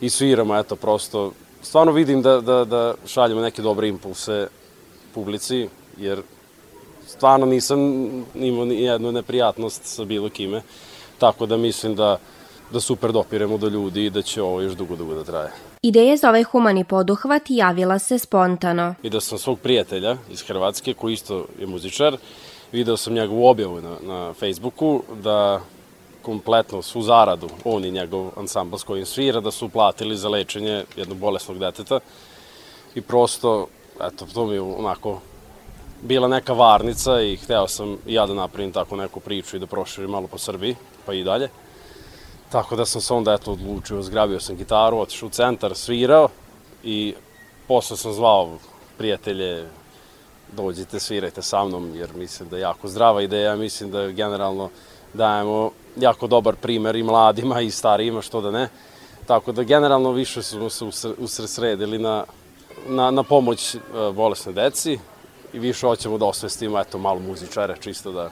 i 0.01 0.09
sviramo, 0.09 0.57
eto, 0.57 0.75
prosto. 0.75 1.31
Stvarno 1.61 1.91
vidim 1.91 2.21
da, 2.21 2.41
da, 2.41 2.65
da 2.65 2.95
šaljemo 3.05 3.41
neke 3.41 3.61
dobre 3.61 3.87
impulse 3.87 4.47
publici, 5.13 5.69
jer 5.97 6.21
stvarno 7.07 7.45
nisam 7.45 7.79
imao 8.35 8.65
ni 8.65 8.81
jednu 8.81 9.11
neprijatnost 9.11 9.85
sa 9.85 10.05
bilo 10.05 10.29
kime, 10.29 10.61
tako 11.19 11.45
da 11.45 11.57
mislim 11.57 11.95
da 11.95 12.19
da 12.71 12.79
super 12.79 13.11
dopiremo 13.11 13.57
do 13.57 13.67
ljudi 13.67 14.05
i 14.05 14.09
da 14.09 14.21
će 14.21 14.41
ovo 14.41 14.61
još 14.61 14.73
dugo, 14.73 14.95
dugo 14.95 15.15
da 15.15 15.23
traje. 15.23 15.51
Ideja 15.81 16.17
za 16.17 16.29
ovaj 16.29 16.43
humani 16.43 16.83
poduhvat 16.83 17.41
javila 17.49 17.99
se 17.99 18.17
spontano. 18.19 18.95
Video 19.03 19.21
sam 19.21 19.37
svog 19.37 19.59
prijatelja 19.59 20.17
iz 20.31 20.41
Hrvatske, 20.41 20.93
koji 20.93 21.13
isto 21.13 21.45
je 21.59 21.67
muzičar, 21.67 22.17
video 22.71 22.97
sam 22.97 23.13
njegovu 23.13 23.47
objavu 23.47 23.81
na, 23.81 23.95
na 24.01 24.33
Facebooku 24.33 25.03
da 25.23 25.61
kompletno 26.21 26.81
svu 26.81 27.01
zaradu, 27.01 27.49
on 27.65 27.85
i 27.85 27.91
njegov 27.91 28.29
ansambl 28.37 28.77
s 28.77 28.83
kojim 28.83 29.05
svira, 29.05 29.39
da 29.39 29.51
su 29.51 29.69
platili 29.69 30.17
za 30.17 30.29
lečenje 30.29 30.85
jednog 30.95 31.17
bolesnog 31.17 31.59
deteta 31.59 31.99
i 32.95 33.01
prosto, 33.01 33.67
eto, 34.01 34.25
to 34.33 34.45
mi 34.45 34.53
je 34.53 34.61
onako 34.61 35.19
bila 36.01 36.27
neka 36.27 36.53
varnica 36.53 37.21
i 37.21 37.35
hteo 37.35 37.67
sam 37.67 37.97
ja 38.07 38.25
da 38.25 38.33
napravim 38.33 38.71
tako 38.71 38.95
neku 38.95 39.19
priču 39.19 39.55
i 39.55 39.59
da 39.59 39.65
proširim 39.65 40.09
malo 40.09 40.27
po 40.27 40.37
Srbiji, 40.37 40.75
pa 41.05 41.13
i 41.13 41.23
dalje. 41.23 41.49
Tako 42.51 42.75
da 42.75 42.85
sam 42.85 43.01
se 43.01 43.13
onda 43.13 43.33
eto 43.33 43.51
odlučio, 43.51 44.01
zgrabio 44.01 44.39
sam 44.39 44.55
gitaru, 44.55 44.99
otišao 44.99 45.27
u 45.27 45.29
centar, 45.29 45.75
svirao 45.75 46.29
i 46.83 47.13
posle 47.67 47.97
sam 47.97 48.13
zvao 48.13 48.57
prijatelje, 48.97 49.67
dođite, 50.51 50.99
svirajte 50.99 51.41
sa 51.41 51.65
mnom, 51.65 51.95
jer 51.95 52.09
mislim 52.15 52.49
da 52.49 52.55
je 52.55 52.61
jako 52.61 52.87
zdrava 52.87 53.21
ideja, 53.21 53.55
mislim 53.55 53.91
da 53.91 54.07
generalno 54.07 54.69
dajemo 55.13 55.71
jako 55.95 56.27
dobar 56.27 56.55
primer 56.55 56.95
i 56.95 57.03
mladima 57.03 57.61
i 57.61 57.71
starijima, 57.71 58.21
što 58.21 58.41
da 58.41 58.51
ne. 58.51 58.69
Tako 59.25 59.51
da 59.51 59.63
generalno 59.63 60.11
više 60.11 60.43
smo 60.43 60.69
se 60.69 61.13
usresredili 61.17 61.97
na, 61.97 62.23
na, 62.87 63.11
na 63.11 63.23
pomoć 63.23 63.75
uh, 63.75 63.81
bolesne 64.15 64.53
deci 64.53 64.99
i 65.53 65.59
više 65.59 65.87
hoćemo 65.87 66.17
da 66.17 66.25
osvestimo, 66.25 66.79
eto, 66.79 66.97
malo 66.97 67.19
muzičare, 67.19 67.75
čisto 67.79 68.11
da 68.11 68.29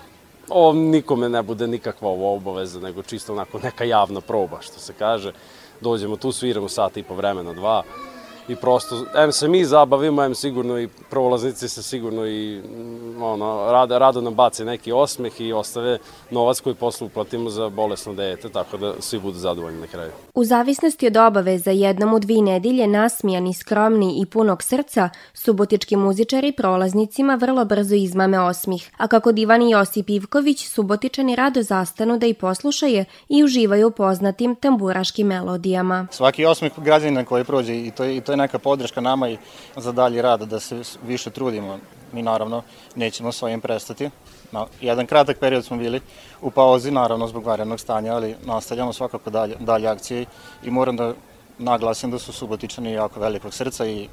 ovo 0.50 0.74
nikome 0.74 1.30
ne 1.30 1.44
bude 1.44 1.68
nikakva 1.68 2.10
ovo 2.10 2.36
obaveza, 2.36 2.80
nego 2.80 3.04
čisto 3.04 3.34
onako 3.34 3.60
neka 3.60 3.84
javna 3.84 4.22
proba, 4.22 4.62
što 4.62 4.80
se 4.80 4.94
kaže. 4.94 5.34
Dođemo 5.82 6.16
tu, 6.16 6.32
sviramo 6.32 6.70
sat 6.70 6.98
i 6.98 7.04
po 7.04 7.16
vremena, 7.16 7.54
dva, 7.54 7.84
i 8.48 8.56
prosto, 8.56 9.06
em 9.16 9.32
se 9.32 9.48
mi 9.48 9.66
zabavimo, 9.66 10.24
em 10.24 10.36
sigurno 10.36 10.80
i 10.80 10.88
prolaznici 11.10 11.70
se 11.70 11.84
sigurno 11.84 12.28
i 12.28 12.62
mm, 12.62 13.24
ono, 13.24 13.72
rado, 13.72 14.00
rado 14.00 14.22
nam 14.22 14.34
bace 14.34 14.66
neki 14.66 14.92
osmeh 14.92 15.42
i 15.42 15.54
ostave 15.54 15.98
novac 16.32 16.60
koji 16.60 16.76
posle 16.76 17.08
uplatimo 17.08 17.50
za 17.50 17.70
bolesno 17.70 18.14
dete, 18.14 18.50
tako 18.50 18.78
da 18.78 18.94
svi 19.00 19.20
budu 19.20 19.38
zadovoljni 19.38 19.80
na 19.80 19.88
kraju. 19.88 20.12
U 20.34 20.44
zavisnosti 20.44 21.08
od 21.08 21.18
obaveza 21.18 21.72
jednom 21.72 22.14
u 22.14 22.20
dvi 22.20 22.42
nedelje 22.42 22.88
nasmijani, 22.88 23.54
skromni 23.54 24.22
i 24.22 24.26
punog 24.26 24.64
srca, 24.64 25.10
subotički 25.34 25.96
muzičari 25.96 26.52
prolaznicima 26.52 27.36
vrlo 27.36 27.66
brzo 27.66 27.96
izmame 27.96 28.40
osmih, 28.40 28.92
a 28.98 29.08
kako 29.08 29.32
divan 29.32 29.70
Josip 29.70 30.10
Ivković, 30.10 30.68
subotičani 30.68 31.36
rado 31.36 31.62
zastanu 31.62 32.18
da 32.18 32.26
i 32.26 32.34
poslušaju 32.34 33.06
i 33.30 33.44
uživaju 33.44 33.92
poznatim 33.92 34.56
tamburaškim 34.56 35.28
melodijama. 35.28 36.08
Svaki 36.12 36.46
osmih 36.46 36.72
građanina 36.78 37.26
koji 37.26 37.44
prođe 37.44 37.76
i 37.76 37.92
to 37.92 38.04
je, 38.04 38.18
i 38.18 38.22
to 38.22 38.32
je 38.32 38.35
neka 38.36 38.60
podrška 38.60 39.02
nama 39.02 39.30
i 39.30 39.38
za 39.78 39.92
dalji 39.92 40.22
rad 40.22 40.42
da 40.42 40.60
se 40.60 40.82
više 41.04 41.30
trudimo. 41.30 41.80
Mi 42.12 42.22
naravno 42.22 42.64
nećemo 42.96 43.32
s 43.32 43.44
ovim 43.44 43.62
prestati. 43.62 44.10
Na 44.52 44.66
jedan 44.82 45.06
kratak 45.06 45.40
period 45.40 45.66
smo 45.66 45.78
bili 45.78 46.02
u 46.42 46.52
pauzi, 46.52 46.92
naravno 46.92 47.28
zbog 47.28 47.46
varenog 47.46 47.80
stanja, 47.80 48.16
ali 48.16 48.36
nastavljamo 48.46 48.94
svakako 48.94 49.30
dalje, 49.30 49.56
dalje 49.60 49.88
akcije 49.88 50.26
i 50.64 50.72
moram 50.72 50.98
da 50.98 51.14
naglasim 51.58 52.12
da 52.12 52.20
su 52.20 52.34
Subotičani 52.34 52.92
jako 52.92 53.20
velikog 53.20 53.54
srca 53.54 53.86
i 53.86 54.10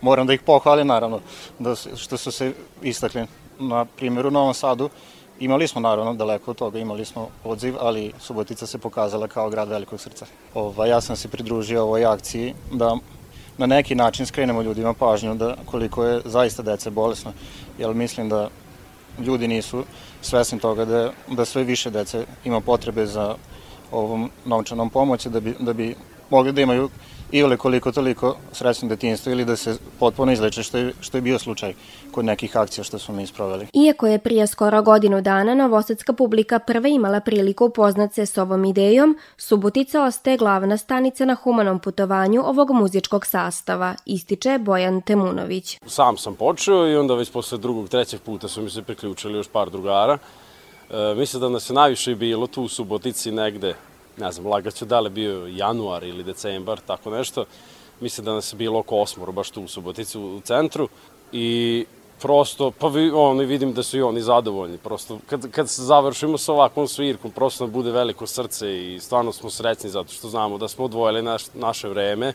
moram 0.00 0.26
da 0.26 0.32
ih 0.32 0.42
pohvalim 0.42 0.86
naravno 0.86 1.20
da, 1.58 1.74
što 1.74 2.16
su 2.16 2.32
se 2.32 2.52
istakli 2.82 3.26
na 3.58 3.84
primjeru 3.84 4.28
u 4.28 4.32
Novom 4.32 4.54
Sadu 4.54 4.90
Imali 5.42 5.68
smo 5.68 5.80
naravno 5.80 6.14
daleko 6.14 6.50
od 6.50 6.56
toga, 6.56 6.78
imali 6.78 7.04
smo 7.04 7.28
odziv, 7.44 7.76
ali 7.80 8.12
Subotica 8.20 8.66
se 8.66 8.78
pokazala 8.78 9.26
kao 9.26 9.50
grad 9.50 9.68
velikog 9.68 10.00
srca. 10.00 10.26
Ova, 10.54 10.86
ja 10.86 11.00
sam 11.00 11.16
se 11.16 11.28
pridružio 11.28 11.82
ovoj 11.82 12.04
akciji 12.04 12.54
da 12.72 12.96
na 13.62 13.66
neki 13.66 13.94
način 13.94 14.26
skrenemo 14.26 14.62
ljudima 14.62 14.94
pažnju 14.94 15.34
da 15.34 15.56
koliko 15.66 16.04
je 16.04 16.20
zaista 16.24 16.62
dece 16.62 16.90
bolesno, 16.90 17.32
jer 17.78 17.94
mislim 17.94 18.28
da 18.28 18.48
ljudi 19.18 19.48
nisu 19.48 19.84
svesni 20.22 20.58
toga 20.58 20.84
da, 20.84 21.12
da 21.28 21.44
sve 21.44 21.64
više 21.64 21.90
dece 21.90 22.24
ima 22.44 22.60
potrebe 22.60 23.06
za 23.06 23.34
ovom 23.92 24.30
novčanom 24.44 24.90
pomoći 24.90 25.30
da 25.30 25.40
bi, 25.40 25.54
da 25.60 25.72
bi 25.72 25.94
mogli 26.30 26.52
da 26.52 26.60
imaju 26.60 26.88
ili 27.32 27.56
koliko 27.56 27.92
toliko 27.92 28.36
srećno 28.52 28.88
detinjstvo 28.88 29.32
ili 29.32 29.44
da 29.44 29.56
se 29.56 29.76
potpuno 29.98 30.32
izleče 30.32 30.62
što 30.62 30.78
je, 30.78 30.92
što 31.00 31.16
je 31.16 31.20
bio 31.20 31.38
slučaj 31.38 31.74
kod 32.10 32.24
nekih 32.24 32.56
akcija 32.56 32.84
što 32.84 32.98
smo 32.98 33.14
mi 33.14 33.22
isproveli. 33.22 33.66
Iako 33.72 34.06
je 34.06 34.18
prije 34.18 34.46
skoro 34.46 34.82
godinu 34.82 35.20
dana 35.20 35.54
novosadska 35.54 36.12
publika 36.12 36.58
prva 36.58 36.88
imala 36.88 37.20
priliku 37.20 37.64
upoznat 37.64 38.14
se 38.14 38.26
s 38.26 38.38
ovom 38.38 38.64
idejom, 38.64 39.18
Subotica 39.36 40.02
ostaje 40.04 40.36
glavna 40.36 40.76
stanica 40.76 41.24
na 41.24 41.34
humanom 41.34 41.78
putovanju 41.78 42.42
ovog 42.46 42.70
muzičkog 42.70 43.26
sastava, 43.26 43.94
ističe 44.06 44.58
Bojan 44.58 45.00
Temunović. 45.00 45.78
Sam 45.86 46.16
sam 46.16 46.34
počeo 46.34 46.88
i 46.88 46.96
onda 46.96 47.14
već 47.14 47.30
posle 47.30 47.58
drugog, 47.58 47.88
trećeg 47.88 48.20
puta 48.20 48.48
su 48.48 48.62
mi 48.62 48.70
se 48.70 48.82
priključili 48.82 49.38
još 49.38 49.48
par 49.48 49.70
drugara. 49.70 50.18
E, 50.90 51.14
mislim 51.14 51.40
da 51.40 51.48
nas 51.48 51.70
je 51.70 51.74
najviše 51.74 52.14
bilo 52.14 52.46
tu 52.46 52.62
u 52.62 52.68
Subotici 52.68 53.32
negde 53.32 53.74
ne 54.16 54.32
znam, 54.32 54.46
lagaću 54.46 54.84
da 54.84 55.00
li 55.00 55.10
bio 55.10 55.46
januar 55.46 56.04
ili 56.04 56.24
decembar, 56.24 56.80
tako 56.80 57.10
nešto. 57.10 57.44
Mislim 58.00 58.24
da 58.24 58.32
nas 58.32 58.52
je 58.52 58.56
bilo 58.56 58.78
oko 58.78 58.96
osmoru, 58.96 59.32
baš 59.32 59.50
tu 59.50 59.62
u 59.62 59.68
Subotici, 59.68 60.18
u 60.18 60.40
centru. 60.44 60.88
I 61.32 61.84
prosto, 62.22 62.70
pa 62.70 62.88
vi, 62.88 63.10
oni 63.10 63.44
vidim 63.44 63.72
da 63.72 63.82
su 63.82 63.98
i 63.98 64.02
oni 64.02 64.20
zadovoljni. 64.22 64.78
Prosto, 64.78 65.18
kad, 65.26 65.50
kad 65.50 65.66
završimo 65.66 66.38
sa 66.38 66.52
ovakvom 66.52 66.88
svirkom, 66.88 67.30
prosto 67.30 67.64
nam 67.64 67.72
bude 67.72 67.90
veliko 67.90 68.26
srce 68.26 68.94
i 68.94 69.00
stvarno 69.00 69.32
smo 69.32 69.50
srećni 69.50 69.90
zato 69.90 70.12
što 70.12 70.28
znamo 70.28 70.58
da 70.58 70.68
smo 70.68 70.84
odvojili 70.84 71.22
naš, 71.22 71.44
naše 71.54 71.88
vreme 71.88 72.32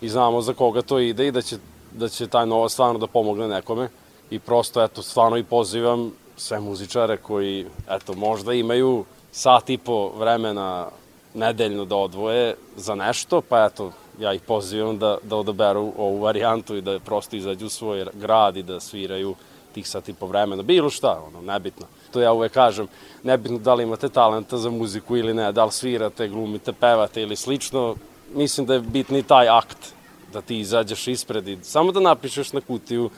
i 0.00 0.08
znamo 0.08 0.40
za 0.40 0.52
koga 0.52 0.82
to 0.82 0.98
ide 0.98 1.26
i 1.26 1.32
da 1.32 1.42
će, 1.42 1.56
da 1.92 2.08
će 2.08 2.26
taj 2.26 2.46
novac 2.46 2.72
stvarno 2.72 2.98
da 2.98 3.06
pomogne 3.06 3.48
nekome. 3.48 3.88
I 4.30 4.38
prosto, 4.38 4.84
eto, 4.84 5.02
stvarno 5.02 5.36
i 5.36 5.44
pozivam 5.44 6.12
sve 6.36 6.60
muzičare 6.60 7.16
koji, 7.16 7.66
eto, 7.90 8.14
možda 8.14 8.52
imaju 8.52 9.04
sat 9.32 9.70
i 9.70 9.78
po 9.78 10.08
vremena 10.18 10.88
nedeljno 11.34 11.84
da 11.84 11.96
odvoje 11.96 12.54
za 12.76 12.94
nešto, 12.94 13.40
pa 13.40 13.64
eto, 13.64 13.92
ja 14.20 14.34
ih 14.34 14.40
pozivam 14.40 14.98
da, 14.98 15.18
da 15.22 15.36
odaberu 15.36 15.92
ovu 15.96 16.20
varijantu 16.20 16.76
i 16.76 16.80
da 16.80 16.98
prosto 16.98 17.36
izađu 17.36 17.66
u 17.66 17.68
svoj 17.68 18.06
grad 18.14 18.56
i 18.56 18.62
da 18.62 18.80
sviraju 18.80 19.34
tih 19.72 19.88
sat 19.88 20.08
i 20.08 20.12
po 20.12 20.26
vremena, 20.26 20.62
bilo 20.62 20.90
šta, 20.90 21.22
ono, 21.26 21.42
nebitno. 21.42 21.86
To 22.12 22.20
ja 22.20 22.32
uvek 22.32 22.52
kažem, 22.52 22.88
nebitno 23.22 23.58
da 23.58 23.74
li 23.74 23.82
imate 23.82 24.08
talenta 24.08 24.58
za 24.58 24.70
muziku 24.70 25.16
ili 25.16 25.34
ne, 25.34 25.52
da 25.52 25.64
li 25.64 25.72
svirate, 25.72 26.28
glumite, 26.28 26.72
pevate 26.72 27.22
ili 27.22 27.36
slično, 27.36 27.94
mislim 28.34 28.66
da 28.66 28.74
je 28.74 28.80
bitni 28.80 29.22
taj 29.22 29.48
akt, 29.48 29.94
da 30.32 30.40
ti 30.40 30.58
izađeš 30.58 31.08
ispred 31.08 31.48
i 31.48 31.58
samo 31.62 31.92
da 31.92 32.00
napišeš 32.00 32.52
na 32.52 32.60
kutiju 32.60 33.10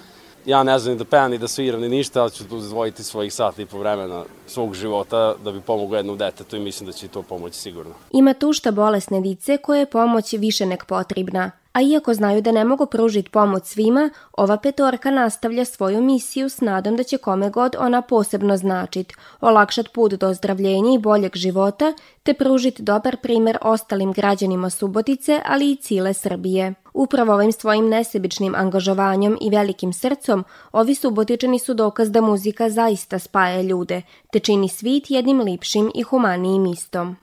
ja 0.46 0.62
ne 0.62 0.78
znam 0.78 0.92
ni 0.92 0.98
da 0.98 1.05
pevam 1.05 1.31
ni 1.31 1.38
da 1.38 1.48
sviram 1.48 1.81
ni 1.81 1.88
ništa, 1.88 2.22
ali 2.22 2.31
ću 2.31 2.44
izdvojiti 2.59 3.05
svojih 3.05 3.33
sata 3.33 3.62
i 3.62 3.66
po 3.66 3.78
vremena 3.78 4.24
svog 4.46 4.74
života 4.74 5.35
da 5.44 5.52
bi 5.52 5.61
pomogao 5.61 5.96
jednom 5.96 6.18
detetu 6.18 6.57
i 6.57 6.61
mislim 6.61 6.87
da 6.87 6.92
će 6.92 7.09
to 7.09 7.22
pomoći 7.22 7.59
sigurno. 7.59 7.94
Ima 8.11 8.35
tušta 8.35 8.70
bolesne 8.70 9.20
dice 9.20 9.57
koje 9.57 9.78
je 9.78 9.87
pomoć 9.87 10.33
više 10.33 10.66
nek 10.66 10.85
potrebna. 10.85 11.50
A 11.72 11.82
iako 11.82 12.14
znaju 12.14 12.42
da 12.42 12.52
ne 12.52 12.64
mogu 12.64 12.87
pružiti 12.87 13.30
pomoć 13.30 13.66
svima, 13.66 14.11
ova 14.32 14.56
petorka 14.56 15.11
nastavlja 15.11 15.64
svoju 15.64 16.02
misiju 16.02 16.48
s 16.48 16.61
nadom 16.61 16.96
da 16.96 17.02
će 17.02 17.18
kome 17.18 17.50
god 17.50 17.76
ona 17.78 18.02
posebno 18.02 18.56
značit, 18.56 19.12
olakšat 19.40 19.92
put 19.92 20.12
do 20.12 20.28
ozdravljenja 20.28 20.94
i 20.94 20.98
boljeg 20.98 21.37
života, 21.37 21.92
te 22.22 22.35
pružiti 22.35 22.82
dobar 22.82 23.16
primer 23.16 23.58
ostalim 23.61 24.12
građanima 24.12 24.70
Subotice, 24.70 25.40
ali 25.44 25.70
i 25.70 25.76
cile 25.76 26.14
Srbije. 26.14 26.74
Upravo 26.94 27.35
ovim 27.35 27.52
svojim 27.52 27.88
nesebičnim 27.88 28.54
angažovanjem 28.54 29.38
i 29.40 29.50
velikim 29.50 29.92
srcom, 29.92 30.44
ovi 30.72 30.94
subotičani 30.94 31.58
su 31.58 31.74
dokaz 31.74 32.11
da 32.11 32.20
muzika 32.20 32.70
zaista 32.70 33.18
spaja 33.18 33.62
ljude, 33.62 34.02
te 34.32 34.38
čini 34.38 34.68
svit 34.68 35.11
jednim 35.11 35.40
lipšim 35.40 35.90
i 35.94 36.02
humanijim 36.02 36.66
istom. 36.66 37.16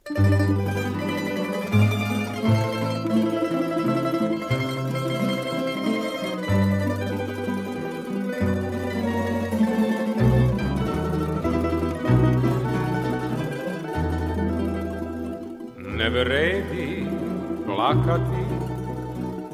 Vredi 16.10 17.06
plakati, 17.66 18.46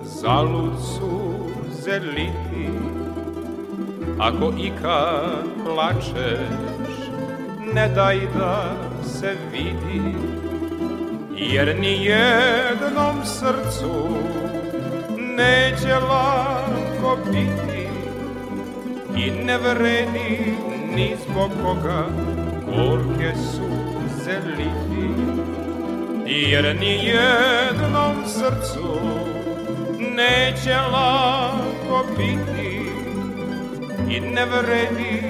zalud 0.03 0.79
suze 0.79 1.99
liti, 1.99 2.69
ako 4.19 4.53
ikad 4.57 5.45
plačeš, 5.65 6.95
ne 7.73 7.87
daj 7.95 8.19
da 8.37 8.75
se 9.03 9.35
vidi, 9.51 10.15
jer 11.35 11.79
ni 11.79 12.05
jednom 12.05 13.25
srcu 13.25 14.07
neće 15.17 15.95
lako 15.95 17.17
biti. 17.31 17.87
I 19.17 19.31
ne 19.43 19.57
vredi 19.57 20.55
ni 20.95 21.15
zbog 21.25 21.51
koga 21.63 22.05
gorke 22.65 23.31
liti 23.35 23.64
jer 26.41 26.75
ni 26.79 27.05
jednom 27.05 28.25
srcu 28.27 28.99
neće 29.99 30.75
lako 30.91 32.05
biti 32.17 32.89
i 34.15 34.19
ne 34.19 34.45
vredi 34.45 35.21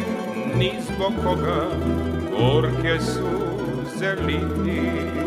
ni 0.55 0.71
zbog 0.85 1.13
koga 1.23 1.67
gorke 2.31 2.99
suze 2.99 4.15
liti. 4.27 5.24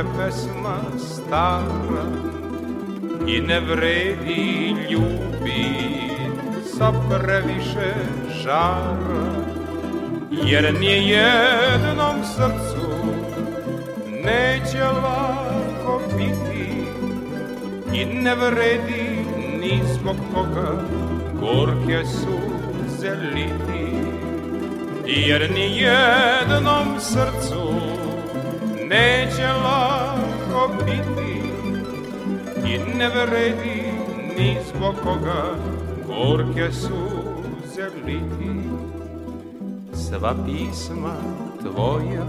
Kaže 0.00 0.16
pesma 0.16 0.78
stara, 0.98 2.04
i 3.26 3.40
ne 3.40 3.60
vredi 3.60 4.74
ljubit 4.90 6.64
sa 6.76 6.92
previše 7.08 7.94
žara 8.42 9.44
jer 10.30 10.74
nijednom 10.80 12.24
srcu 12.24 12.90
neće 14.24 14.84
lako 14.84 16.00
biti 16.16 16.84
i 17.92 18.04
ne 18.04 18.34
vredi 18.34 19.24
ni 19.60 19.80
zbog 19.94 20.16
koga 20.34 20.82
gorke 21.40 22.04
suze 22.04 23.10
liti 23.34 23.90
jer 25.06 25.50
nijednom 25.54 27.00
srcu 27.00 27.74
neće 28.88 29.19
biti. 30.90 31.40
I 32.66 32.78
ne 32.98 33.08
vredi 33.08 33.92
ni 34.38 34.56
zbog 34.68 34.94
koga 35.02 35.44
gorke 36.06 36.72
suze 36.72 37.86
liti 38.06 38.70
sva 39.94 40.34
pisma 40.46 41.14
tvoja 41.60 42.26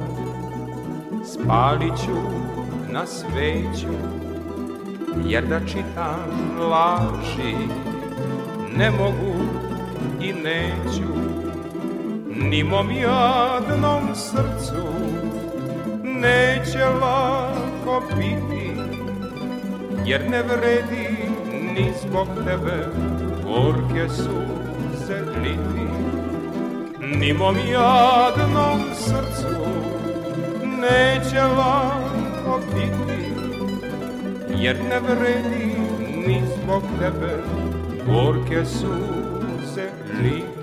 spalit 1.25 1.93
ću 2.05 2.17
na 2.91 3.05
sveću 3.05 3.93
jer 5.25 5.47
da 5.47 5.59
čitam 5.59 6.59
laži 6.59 7.55
ne 8.77 8.91
mogu 8.91 9.33
i 10.21 10.33
neću. 10.33 11.11
Ni 12.35 12.63
mom 12.63 12.91
jadnom 12.91 14.15
srcu 14.15 14.87
neće 16.03 16.85
lako 17.85 18.03
biti 18.17 18.71
jer 20.05 20.29
ne 20.29 20.43
vredi 20.43 21.07
ni 21.75 21.93
zbog 22.01 22.27
tebe 22.45 22.85
gorke 23.43 24.09
suze 24.09 25.19
liti. 25.43 25.87
Ni 27.17 27.33
mom 27.33 27.55
jadnom 27.57 28.81
srcu 28.93 29.65
neće 30.63 31.41
lako 31.41 32.59
biti 32.73 33.31
jer 34.57 34.77
ne 34.83 34.99
vredi 34.99 35.75
ni 36.27 36.41
zbog 36.55 36.83
tebe 36.99 37.43
gorke 38.05 38.65
suze 38.65 39.89
liti 40.23 40.60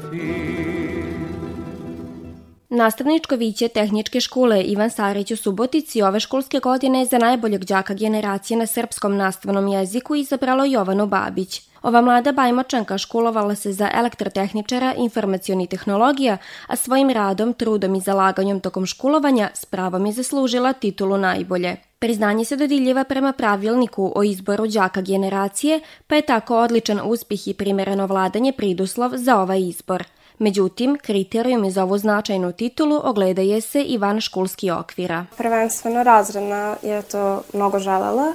Nastavničko 2.78 3.36
viće 3.36 3.68
Tehničke 3.68 4.20
škole 4.20 4.62
Ivan 4.62 4.90
Sarić 4.90 5.30
u 5.30 5.36
Subotici 5.36 6.02
ove 6.02 6.20
školske 6.20 6.58
godine 6.58 7.04
za 7.04 7.18
najboljeg 7.18 7.64
đaka 7.64 7.94
generacije 7.94 8.56
na 8.56 8.66
srpskom 8.66 9.16
nastavnom 9.16 9.68
jeziku 9.68 10.14
izabralo 10.14 10.64
Jovanu 10.64 11.06
Babić. 11.06 11.62
Ova 11.82 12.00
mlada 12.00 12.32
bajmočanka 12.32 12.98
školovala 12.98 13.54
se 13.54 13.72
za 13.72 13.90
elektrotehničara 13.94 14.94
informacioni 14.98 15.66
tehnologija, 15.66 16.36
a 16.66 16.76
svojim 16.76 17.10
radom, 17.10 17.52
trudom 17.52 17.94
i 17.94 18.00
zalaganjem 18.00 18.60
tokom 18.60 18.86
školovanja 18.86 19.50
s 19.54 19.64
pravom 19.64 20.06
je 20.06 20.12
zaslužila 20.12 20.72
titulu 20.72 21.16
najbolje. 21.16 21.76
Priznanje 21.98 22.44
se 22.44 22.56
dodiljiva 22.56 23.04
prema 23.04 23.32
pravilniku 23.32 24.12
o 24.14 24.22
izboru 24.22 24.66
đaka 24.66 25.00
generacije, 25.00 25.80
pa 26.06 26.14
je 26.14 26.22
tako 26.22 26.58
odličan 26.58 27.00
uspjeh 27.04 27.48
i 27.48 27.54
primjereno 27.54 28.06
vladanje 28.06 28.52
priduslov 28.52 29.10
za 29.14 29.40
ovaj 29.40 29.60
izbor– 29.60 30.04
Međutim, 30.38 30.98
kriterijumi 31.02 31.70
za 31.70 31.82
ovu 31.82 31.98
značajnu 31.98 32.52
titulu 32.52 33.00
ogledaje 33.04 33.60
se 33.60 33.82
i 33.82 33.98
van 33.98 34.20
školski 34.20 34.70
okvira. 34.70 35.26
Prvenstveno 35.36 36.02
razredna 36.02 36.76
je 36.82 37.02
to 37.02 37.42
mnogo 37.52 37.78
želela 37.78 38.32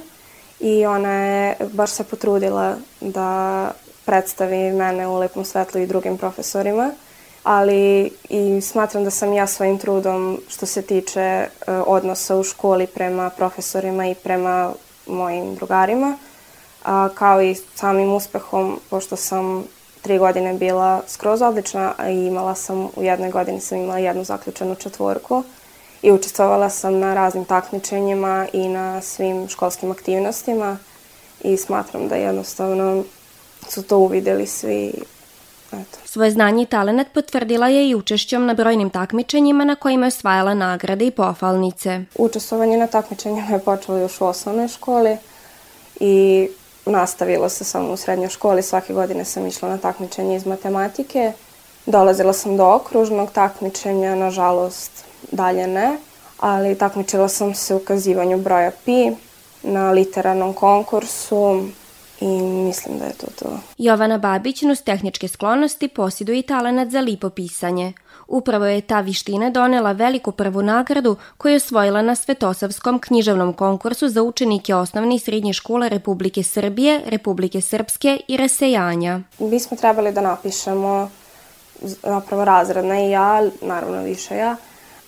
i 0.60 0.86
ona 0.86 1.12
je 1.12 1.56
baš 1.72 1.90
se 1.90 2.04
potrudila 2.04 2.76
da 3.00 3.70
predstavi 4.04 4.72
mene 4.72 5.06
u 5.06 5.18
lepom 5.18 5.44
svetlu 5.44 5.80
i 5.80 5.86
drugim 5.86 6.18
profesorima, 6.18 6.90
ali 7.42 8.10
i 8.28 8.60
smatram 8.60 9.04
da 9.04 9.10
sam 9.10 9.32
ja 9.32 9.46
svojim 9.46 9.78
trudom 9.78 10.40
što 10.48 10.66
se 10.66 10.82
tiče 10.82 11.20
e, 11.20 11.48
odnosa 11.86 12.36
u 12.36 12.44
školi 12.44 12.86
prema 12.86 13.30
profesorima 13.30 14.06
i 14.06 14.14
prema 14.14 14.72
mojim 15.06 15.54
drugarima, 15.54 16.18
kao 17.14 17.42
i 17.42 17.54
samim 17.54 18.12
uspehom, 18.12 18.80
pošto 18.90 19.16
sam 19.16 19.64
tri 20.04 20.18
godine 20.18 20.54
bila 20.54 21.02
skroz 21.06 21.42
odlična 21.42 21.94
i 22.08 22.26
imala 22.26 22.54
sam, 22.54 22.88
u 22.96 23.02
jednoj 23.02 23.30
godini 23.30 23.60
sam 23.60 23.78
imala 23.78 23.98
jednu 23.98 24.24
zaključenu 24.24 24.74
četvorku 24.74 25.44
i 26.02 26.12
učestvovala 26.12 26.70
sam 26.70 26.98
na 26.98 27.14
raznim 27.14 27.44
takmičenjima 27.44 28.46
i 28.52 28.68
na 28.68 29.00
svim 29.00 29.48
školskim 29.48 29.90
aktivnostima 29.90 30.78
i 31.40 31.56
smatram 31.56 32.08
da 32.08 32.14
jednostavno 32.14 33.04
su 33.68 33.82
to 33.82 33.98
uvideli 33.98 34.46
svi 34.46 34.92
Eto. 35.72 35.98
Svoje 36.04 36.30
znanje 36.30 36.62
i 36.62 36.66
talenat 36.66 37.06
potvrdila 37.14 37.68
je 37.68 37.88
i 37.88 37.94
učešćom 37.94 38.46
na 38.46 38.54
brojnim 38.54 38.90
takmičenjima 38.90 39.64
na 39.64 39.74
kojima 39.74 40.06
je 40.06 40.08
osvajala 40.08 40.54
nagrade 40.54 41.06
i 41.06 41.10
pofalnice. 41.10 42.00
Učestvovanje 42.18 42.76
na 42.76 42.86
takmičenjima 42.86 43.48
je 43.50 43.58
počelo 43.58 43.98
još 43.98 44.20
u 44.20 44.24
osnovnoj 44.24 44.68
školi 44.68 45.16
i 46.00 46.48
nastavilo 46.86 47.48
se 47.48 47.64
samo 47.64 47.92
u 47.92 47.96
srednjoj 47.96 48.28
školi. 48.28 48.62
Svake 48.62 48.92
godine 48.92 49.24
sam 49.24 49.46
išla 49.46 49.68
na 49.68 49.78
takmičenje 49.78 50.36
iz 50.36 50.46
matematike. 50.46 51.32
Dolazila 51.86 52.32
sam 52.32 52.56
do 52.56 52.64
okružnog 52.64 53.30
takmičenja, 53.32 54.14
nažalost 54.14 55.04
dalje 55.32 55.66
ne, 55.66 55.98
ali 56.40 56.78
takmičila 56.78 57.28
sam 57.28 57.54
se 57.54 57.74
u 57.74 57.78
kazivanju 57.78 58.38
broja 58.38 58.70
pi 58.84 59.10
na 59.62 59.90
literarnom 59.90 60.52
konkursu 60.52 61.68
i 62.20 62.26
mislim 62.42 62.98
da 62.98 63.04
je 63.04 63.12
to 63.12 63.26
to. 63.38 63.58
Jovana 63.78 64.18
Babić, 64.18 64.62
nus 64.62 64.82
tehničke 64.82 65.28
sklonosti, 65.28 65.88
posjeduje 65.88 66.38
i 66.38 66.42
talenat 66.42 66.88
za 66.88 67.00
lipopisanje. 67.00 67.92
Upravo 68.26 68.64
je 68.64 68.80
ta 68.80 69.00
viština 69.00 69.50
donela 69.50 69.92
veliku 69.92 70.32
prvu 70.32 70.62
nagradu 70.62 71.16
koju 71.36 71.52
je 71.52 71.56
osvojila 71.56 72.02
na 72.02 72.14
Svetosavskom 72.14 72.98
književnom 72.98 73.52
konkursu 73.52 74.08
za 74.08 74.22
učenike 74.22 74.74
osnovne 74.74 75.14
i 75.14 75.18
srednje 75.18 75.52
škole 75.52 75.88
Republike 75.88 76.42
Srbije, 76.42 77.00
Republike 77.06 77.60
Srpske 77.60 78.20
i 78.28 78.36
Resejanja. 78.36 79.20
Mi 79.38 79.60
smo 79.60 79.76
trebali 79.76 80.12
da 80.12 80.20
napišemo 80.20 81.10
napravo 82.02 82.44
razredna 82.44 83.00
i 83.00 83.10
ja, 83.10 83.42
naravno 83.62 84.02
više 84.02 84.36
ja, 84.36 84.56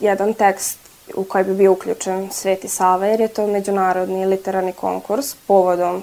jedan 0.01 0.35
tekst 0.35 0.79
u 1.15 1.25
koji 1.25 1.45
bi 1.45 1.55
bio 1.55 1.73
uključen 1.73 2.29
Sveti 2.33 2.69
Sava, 2.69 3.07
jer 3.07 3.21
je 3.21 3.29
to 3.29 3.47
međunarodni 3.47 4.27
literarni 4.27 4.73
konkurs 4.73 5.35
povodom 5.47 6.03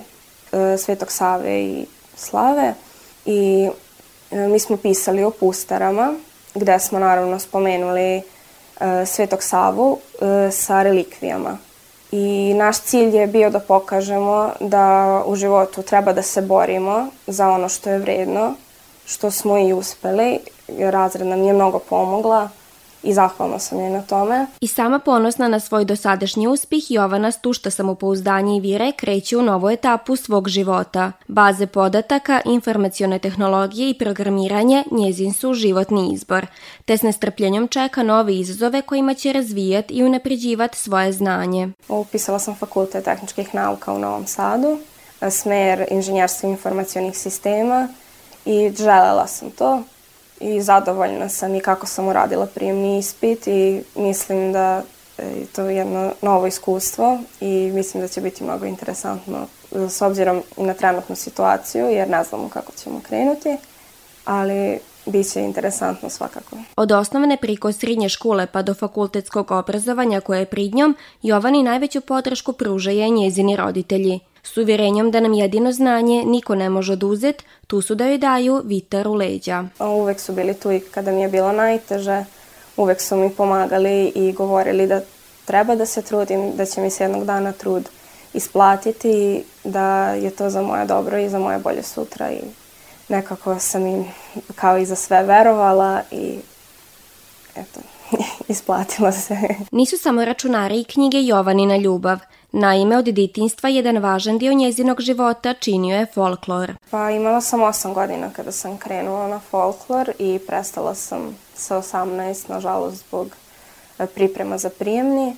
e, 0.51 0.77
Svetog 0.77 1.11
Save 1.11 1.61
i 1.61 1.85
Slave. 2.15 2.73
I 3.25 3.69
e, 4.31 4.47
mi 4.47 4.59
smo 4.59 4.77
pisali 4.77 5.23
o 5.23 5.31
pustarama, 5.31 6.13
gde 6.55 6.79
smo 6.79 6.99
naravno 6.99 7.39
spomenuli 7.39 8.17
e, 8.17 8.21
Svetog 9.05 9.43
Savu 9.43 9.97
e, 9.97 10.51
sa 10.51 10.83
relikvijama. 10.83 11.57
I 12.11 12.53
naš 12.53 12.79
cilj 12.79 13.15
je 13.15 13.27
bio 13.27 13.49
da 13.49 13.59
pokažemo 13.59 14.49
da 14.59 15.23
u 15.25 15.35
životu 15.35 15.81
treba 15.81 16.13
da 16.13 16.21
se 16.21 16.41
borimo 16.41 17.07
za 17.27 17.49
ono 17.49 17.69
što 17.69 17.89
je 17.89 17.99
vredno, 17.99 18.53
što 19.05 19.31
smo 19.31 19.57
i 19.57 19.73
uspeli. 19.73 20.39
Razred 20.79 21.27
nam 21.27 21.43
je 21.43 21.53
mnogo 21.53 21.79
pomogla 21.79 22.49
i 23.03 23.13
zahvalna 23.13 23.59
sam 23.59 23.79
joj 23.79 23.89
na 23.89 24.01
tome. 24.01 24.47
I 24.61 24.67
sama 24.67 24.99
ponosna 24.99 25.47
na 25.47 25.59
svoj 25.59 25.85
dosadašnji 25.85 26.47
uspih, 26.47 26.91
Jovana 26.91 27.31
stušta 27.31 27.69
samopouzdanje 27.69 28.57
i 28.57 28.59
vire 28.59 28.91
kreće 28.91 29.37
u 29.37 29.41
novu 29.41 29.69
etapu 29.69 30.15
svog 30.15 30.49
života. 30.49 31.11
Baze 31.27 31.67
podataka, 31.67 32.41
informacione 32.45 33.19
tehnologije 33.19 33.89
i 33.89 33.97
programiranje 33.97 34.83
njezin 34.91 35.33
su 35.33 35.53
životni 35.53 36.13
izbor, 36.13 36.47
te 36.85 36.97
s 36.97 37.01
nestrpljenjom 37.01 37.67
čeka 37.67 38.03
nove 38.03 38.35
izazove 38.35 38.81
kojima 38.81 39.13
će 39.13 39.33
razvijati 39.33 39.93
i 39.93 40.03
unapređivati 40.03 40.77
svoje 40.77 41.13
znanje. 41.13 41.69
Upisala 41.89 42.39
sam 42.39 42.55
fakultet 42.55 43.05
tehničkih 43.05 43.55
nauka 43.55 43.93
u 43.93 43.99
Novom 43.99 44.27
Sadu, 44.27 44.79
smer 45.29 45.85
inženjerstva 45.91 46.49
informacionih 46.49 47.17
sistema 47.17 47.87
i 48.45 48.71
želela 48.77 49.27
sam 49.27 49.51
to 49.51 49.83
i 50.43 50.61
zadovoljna 50.61 51.29
sam 51.29 51.55
i 51.55 51.59
kako 51.59 51.87
sam 51.87 52.07
uradila 52.07 52.45
prijemni 52.45 52.97
ispit 52.97 53.47
i 53.47 53.81
mislim 53.95 54.53
da 54.53 54.81
je 55.17 55.45
to 55.55 55.61
jedno 55.61 56.13
novo 56.21 56.47
iskustvo 56.47 57.19
i 57.41 57.71
mislim 57.73 58.01
da 58.01 58.07
će 58.07 58.21
biti 58.21 58.43
mnogo 58.43 58.65
interesantno 58.65 59.47
s 59.71 60.01
obzirom 60.01 60.43
i 60.57 60.63
na 60.63 60.73
trenutnu 60.73 61.15
situaciju 61.15 61.85
jer 61.85 62.09
ne 62.09 62.23
znamo 62.23 62.49
kako 62.49 62.71
ćemo 62.83 63.01
krenuti, 63.07 63.57
ali 64.25 64.79
Biće 65.05 65.41
interesantno 65.41 66.09
svakako. 66.09 66.57
Od 66.75 66.91
osnovne 66.91 67.37
priko 67.37 67.71
srednje 67.71 68.09
škole 68.09 68.47
pa 68.47 68.61
do 68.61 68.73
fakultetskog 68.73 69.51
obrazovanja 69.51 70.21
koje 70.21 70.39
je 70.39 70.45
prid 70.45 70.75
njom, 70.75 70.95
Jovani 71.21 71.63
najveću 71.63 72.01
podršku 72.01 72.53
pružaju 72.53 73.11
njezini 73.11 73.55
roditelji– 73.55 74.19
s 74.43 74.57
uvjerenjom 74.57 75.11
da 75.11 75.19
nam 75.19 75.33
jedino 75.33 75.71
znanje 75.71 76.23
niko 76.25 76.55
ne 76.55 76.69
može 76.69 76.93
oduzet, 76.93 77.43
tu 77.67 77.81
su 77.81 77.95
da 77.95 78.05
joj 78.05 78.17
daju 78.17 78.61
vitar 78.65 79.07
u 79.07 79.13
leđa. 79.13 79.63
Uvek 79.79 80.19
su 80.19 80.33
bili 80.33 80.53
tu 80.53 80.71
i 80.71 80.79
kada 80.79 81.11
mi 81.11 81.21
je 81.21 81.27
bilo 81.27 81.51
najteže, 81.51 82.25
uvek 82.77 83.01
su 83.01 83.15
mi 83.15 83.29
pomagali 83.29 84.11
i 84.15 84.31
govorili 84.31 84.87
da 84.87 85.01
treba 85.45 85.75
da 85.75 85.85
se 85.85 86.01
trudim, 86.01 86.51
da 86.55 86.65
će 86.65 86.81
mi 86.81 86.89
se 86.89 87.03
jednog 87.03 87.25
dana 87.25 87.51
trud 87.51 87.89
isplatiti, 88.33 89.43
da 89.63 90.09
je 90.09 90.29
to 90.29 90.49
za 90.49 90.61
moje 90.61 90.85
dobro 90.85 91.17
i 91.17 91.29
za 91.29 91.39
moje 91.39 91.59
bolje 91.59 91.83
sutra 91.83 92.31
i 92.31 92.39
nekako 93.09 93.59
sam 93.59 93.87
im 93.87 94.05
kao 94.55 94.77
i 94.77 94.85
za 94.85 94.95
sve 94.95 95.23
verovala 95.23 96.01
i 96.11 96.37
eto, 97.55 97.79
isplatila 98.53 99.11
se. 99.11 99.37
Nisu 99.71 99.97
samo 99.97 100.25
računari 100.25 100.79
i 100.79 100.83
knjige 100.83 101.17
Jovanina 101.23 101.77
ljubav. 101.77 102.19
Naime, 102.55 102.97
od 102.97 103.05
ditinstva 103.05 103.69
jedan 103.69 103.97
važan 103.97 104.37
dio 104.37 104.53
njezinog 104.53 105.01
života 105.01 105.53
činio 105.53 105.97
je 105.97 106.05
folklor. 106.05 106.73
Pa 106.89 107.09
imala 107.11 107.41
sam 107.41 107.59
8 107.59 107.93
godina 107.93 108.29
kada 108.29 108.51
sam 108.51 108.77
krenula 108.77 109.27
na 109.27 109.39
folklor 109.39 110.11
i 110.19 110.39
prestala 110.47 110.95
sam 110.95 111.37
sa 111.55 111.77
18, 111.77 112.49
nažalost, 112.49 112.97
zbog 112.97 113.35
e, 113.99 114.05
priprema 114.07 114.57
za 114.57 114.69
prijemni. 114.69 115.35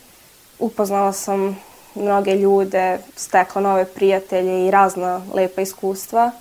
Upoznala 0.60 1.13
sam 1.13 1.58
mnoge 1.95 2.36
ljude, 2.36 2.99
stekla 3.15 3.62
nove 3.62 3.86
prijatelje 3.86 4.67
i 4.67 4.71
razna 4.71 5.21
lepa 5.34 5.62
iskustva. 5.62 6.32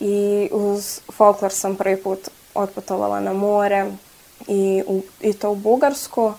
I 0.00 0.48
uz 0.52 1.00
folklor 1.12 1.52
sam 1.52 1.76
prvi 1.76 2.02
put 2.02 2.28
otputovala 2.54 3.20
na 3.20 3.32
more 3.32 3.86
i, 4.48 4.82
u, 4.86 5.02
i 5.20 5.32
to 5.32 5.50
u 5.50 5.54
Bugarsku 5.54 6.32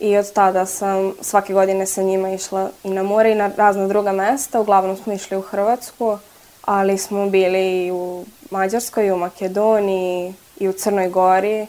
i 0.00 0.16
od 0.16 0.32
tada 0.32 0.66
sam 0.66 1.12
svake 1.20 1.52
godine 1.52 1.86
sa 1.86 2.02
njima 2.02 2.30
išla 2.30 2.70
i 2.84 2.90
na 2.90 3.02
more 3.02 3.32
i 3.32 3.34
na 3.34 3.50
razna 3.56 3.86
druga 3.88 4.12
mesta. 4.12 4.60
Uglavnom 4.60 4.96
smo 4.96 5.12
išli 5.12 5.36
u 5.36 5.42
Hrvatsku, 5.42 6.18
ali 6.64 6.98
smo 6.98 7.26
bili 7.26 7.86
i 7.86 7.92
u 7.92 8.24
Mađarskoj, 8.50 9.06
i 9.06 9.12
u 9.12 9.16
Makedoniji, 9.16 10.34
i 10.56 10.68
u 10.68 10.72
Crnoj 10.72 11.08
Gori 11.08 11.66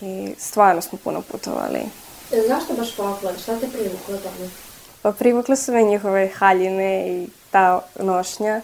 i 0.00 0.34
stvarno 0.38 0.82
smo 0.82 0.98
puno 1.04 1.22
putovali. 1.22 1.80
E, 2.32 2.48
zašto 2.48 2.74
baš 2.74 2.96
folklor? 2.96 3.34
Šta 3.42 3.60
te 3.60 3.68
privuklo 3.68 4.16
tamo? 4.16 4.50
Pa 5.02 5.12
privukle 5.12 5.56
su 5.56 5.72
me 5.72 5.82
njihove 5.82 6.28
haljine 6.28 7.08
i 7.08 7.28
ta 7.50 7.80
nošnja 8.00 8.60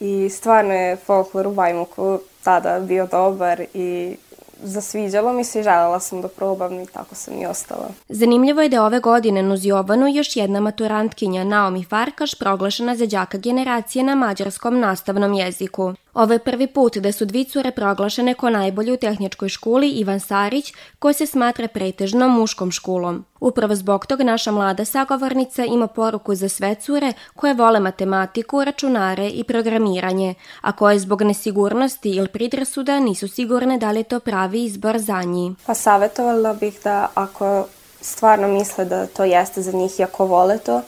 i 0.00 0.30
stvarno 0.30 0.74
je 0.74 0.96
folklor 0.96 1.46
u 1.46 1.52
Bajmuku 1.52 2.18
tada 2.44 2.80
bio 2.80 3.06
dobar 3.06 3.64
i 3.74 4.16
zasviđalo 4.62 5.32
mi 5.32 5.44
se 5.44 5.60
i 5.60 5.62
želela 5.62 6.00
sam 6.00 6.22
da 6.22 6.28
probam 6.28 6.80
i 6.80 6.86
tako 6.86 7.14
sam 7.14 7.34
i 7.42 7.46
ostala. 7.46 7.88
Zanimljivo 8.08 8.62
je 8.62 8.68
da 8.68 8.84
ove 8.84 9.00
godine 9.00 9.52
uz 9.52 9.66
Jovanu 9.66 10.08
još 10.08 10.36
jedna 10.36 10.60
maturantkinja 10.60 11.44
Naomi 11.44 11.84
Farkaš 11.84 12.34
proglašena 12.34 12.96
za 12.96 13.06
đaka 13.06 13.38
generacije 13.38 14.04
na 14.04 14.14
mađarskom 14.14 14.80
nastavnom 14.80 15.34
jeziku. 15.34 15.94
Ovo 16.14 16.32
je 16.32 16.38
prvi 16.38 16.66
put 16.66 16.96
da 16.96 17.12
su 17.12 17.24
dvi 17.24 17.44
cure 17.44 17.70
proglašene 17.70 18.34
ko 18.34 18.50
najbolje 18.50 18.92
u 18.92 18.96
tehničkoj 18.96 19.48
školi 19.48 19.88
Ivan 19.88 20.20
Sarić, 20.20 20.72
koja 20.98 21.12
se 21.12 21.26
smatra 21.26 21.68
pretežno 21.68 22.28
muškom 22.28 22.70
školom. 22.70 23.24
Upravo 23.40 23.74
zbog 23.74 24.06
toga 24.06 24.24
naša 24.24 24.52
mlada 24.52 24.84
sagovornica 24.84 25.64
ima 25.64 25.86
poruku 25.86 26.34
za 26.34 26.48
sve 26.48 26.74
cure 26.74 27.12
koje 27.36 27.54
vole 27.54 27.80
matematiku, 27.80 28.64
računare 28.64 29.28
i 29.28 29.44
programiranje, 29.44 30.34
a 30.60 30.72
koje 30.72 30.98
zbog 30.98 31.22
nesigurnosti 31.22 32.10
ili 32.10 32.28
pridrasuda 32.28 33.00
nisu 33.00 33.28
sigurne 33.28 33.78
da 33.78 33.90
li 33.90 34.00
je 34.00 34.04
to 34.04 34.20
pravi 34.20 34.64
izbor 34.64 34.98
za 34.98 35.22
njih. 35.22 35.56
Pa 35.66 35.74
savjetovala 35.74 36.54
bih 36.54 36.80
da 36.84 37.08
ako 37.14 37.66
stvarno 38.00 38.48
misle 38.48 38.84
da 38.84 39.06
to 39.06 39.24
jeste 39.24 39.62
za 39.62 39.72
njih 39.72 40.00
i 40.00 40.02
ako 40.02 40.26
vole 40.26 40.58
to, 40.58 40.82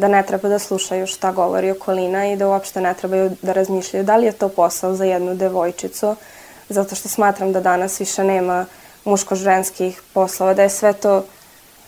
da 0.00 0.08
ne 0.08 0.22
treba 0.26 0.48
da 0.48 0.58
slušaju 0.58 1.06
šta 1.06 1.32
govori 1.32 1.70
okolina 1.70 2.26
i 2.32 2.36
da 2.36 2.48
uopšte 2.48 2.80
ne 2.80 2.94
trebaju 2.94 3.30
da 3.42 3.52
razmišljaju 3.52 4.04
da 4.04 4.16
li 4.16 4.26
je 4.26 4.32
to 4.32 4.48
posao 4.48 4.94
za 4.94 5.04
jednu 5.04 5.34
devojčicu, 5.34 6.16
zato 6.68 6.94
što 6.94 7.08
smatram 7.08 7.52
da 7.52 7.60
danas 7.60 8.00
više 8.00 8.24
nema 8.24 8.66
muško-ženskih 9.04 10.02
poslova, 10.14 10.54
da 10.54 10.62
je 10.62 10.70
sve 10.70 10.92
to 10.92 11.24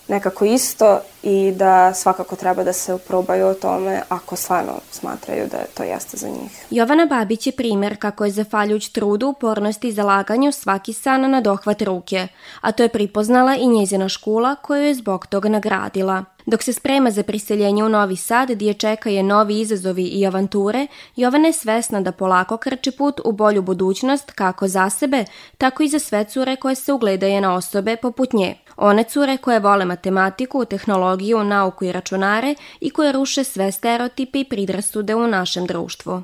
nekako 0.08 0.44
isto 0.44 1.00
i 1.22 1.52
da 1.56 1.94
svakako 1.94 2.36
treba 2.36 2.64
da 2.64 2.72
se 2.72 2.94
uprobaju 2.94 3.46
o 3.46 3.54
tome 3.54 4.02
ako 4.08 4.36
stvarno 4.36 4.72
smatraju 4.90 5.46
da 5.46 5.58
to 5.74 5.82
jeste 5.82 6.16
za 6.16 6.28
njih. 6.28 6.66
Jovana 6.70 7.06
Babić 7.06 7.46
je 7.46 7.52
primer 7.52 7.96
kako 7.98 8.24
je 8.24 8.30
zafaljuć 8.30 8.88
trudu, 8.88 9.28
upornosti 9.28 9.88
i 9.88 9.92
zalaganju 9.92 10.52
svaki 10.52 10.92
san 10.92 11.30
na 11.30 11.40
dohvat 11.40 11.82
ruke, 11.82 12.28
a 12.60 12.72
to 12.72 12.82
je 12.82 12.88
pripoznala 12.88 13.56
i 13.56 13.66
njezina 13.66 14.08
škola 14.08 14.54
koju 14.54 14.82
je 14.82 14.94
zbog 14.94 15.26
toga 15.26 15.48
nagradila. 15.48 16.24
Dok 16.46 16.62
se 16.62 16.72
sprema 16.72 17.10
za 17.10 17.22
priseljenje 17.22 17.84
u 17.84 17.88
Novi 17.88 18.16
Sad, 18.16 18.50
gdje 18.50 18.74
čeka 18.74 19.10
je 19.10 19.22
novi 19.22 19.60
izazovi 19.60 20.04
i 20.04 20.26
avanture, 20.26 20.86
Jovana 21.16 21.46
je 21.46 21.52
svesna 21.52 22.00
da 22.00 22.12
polako 22.12 22.56
krči 22.56 22.90
put 22.90 23.20
u 23.24 23.32
bolju 23.32 23.62
budućnost 23.62 24.30
kako 24.30 24.68
za 24.68 24.90
sebe, 24.90 25.24
tako 25.58 25.82
i 25.82 25.88
za 25.88 25.98
sve 25.98 26.24
cure 26.24 26.56
koje 26.56 26.74
se 26.74 26.92
ugledaje 26.92 27.40
na 27.40 27.54
osobe 27.54 27.96
poput 27.96 28.32
nje. 28.32 28.54
One 28.76 29.04
cure 29.04 29.36
koje 29.36 29.60
vole 29.60 29.84
matematiku, 29.84 30.64
tehnologiju, 30.64 31.44
nauku 31.44 31.84
i 31.84 31.92
računare 31.92 32.54
i 32.80 32.90
koje 32.90 33.12
ruše 33.12 33.44
sve 33.44 33.72
stereotipe 33.72 34.40
i 34.40 34.44
pridrasude 34.44 35.14
u 35.14 35.26
našem 35.26 35.66
društvu. 35.66 36.22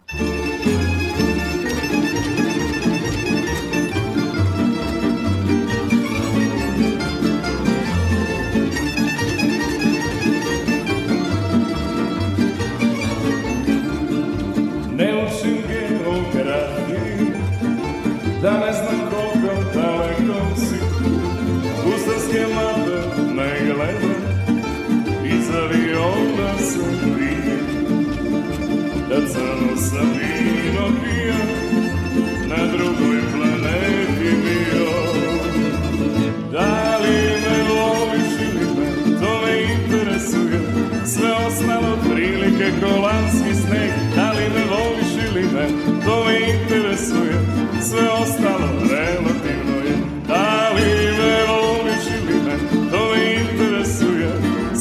Kolanski 42.80 43.54
sneg, 43.62 43.90
da 44.16 44.32
li 44.32 44.46
me 44.54 44.64
voliš 44.74 45.10
ili 45.26 45.42
ne, 45.42 45.66
to 46.04 46.24
me 46.24 46.34
interesuje, 46.54 47.34
sve 47.80 48.08
ostalo 48.22 48.68
relativno 48.90 49.76
je. 49.86 49.96
Da 50.28 50.70
li 50.74 50.90
me 51.18 51.36
voliš 51.48 52.04
ili 52.18 52.38
ne, 52.46 52.56
to 52.90 53.10
me 53.10 53.34
interesuje, 53.40 54.30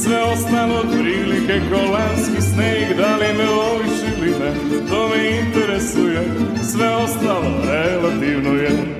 sve 0.02 0.22
ostalo 0.22 0.82
prilike 0.92 1.60
kolanski 1.70 2.42
sneg, 2.42 2.96
da 2.96 3.16
li 3.16 3.32
me 3.38 3.46
voliš 3.46 3.98
ili 4.16 4.30
ne, 4.30 4.52
to 4.88 5.08
me 5.08 5.40
interesuje, 5.40 6.24
sve 6.62 6.88
ostalo 6.88 7.62
relativno 7.64 8.50
je. 8.50 8.97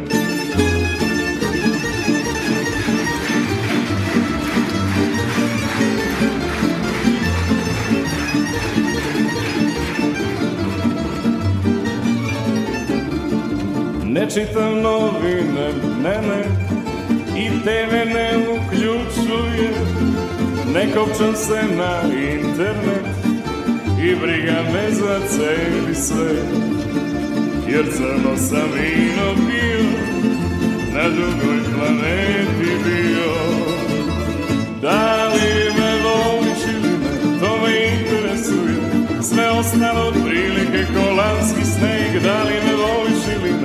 Ne 14.19 14.27
čitam 14.31 14.83
novine, 14.83 15.69
ne, 16.03 16.17
ne, 16.29 16.43
i 17.37 17.49
TV 17.63 17.93
ne 18.15 18.31
uključuje, 18.39 19.71
ne 20.75 20.93
kopčam 20.95 21.35
se 21.37 21.63
na 21.77 22.03
internet. 22.13 23.07
I 24.03 24.15
briga 24.17 24.63
me 24.73 24.91
za 24.91 25.21
celi 25.29 25.95
svet, 25.95 26.45
jer 27.69 27.85
crno 27.97 28.37
sam 28.37 28.69
vino 28.75 29.35
pio, 29.35 29.85
na 30.95 31.09
drugoj 31.09 31.59
planeti 31.75 32.73
bio. 32.85 33.33
Da 34.83 35.29
li 35.29 35.73
me 35.79 35.93
voliš 36.03 36.63
ili 36.69 36.99
ne, 36.99 37.39
to 37.41 37.59
me 37.63 37.73
interesuje, 38.01 38.77
sve 39.23 39.51
ostalo 39.51 40.13
prilike 40.13 40.87
kolanski 40.95 41.65
sneg, 41.65 42.23
da 42.23 42.43
li 42.43 42.55
me 42.67 42.68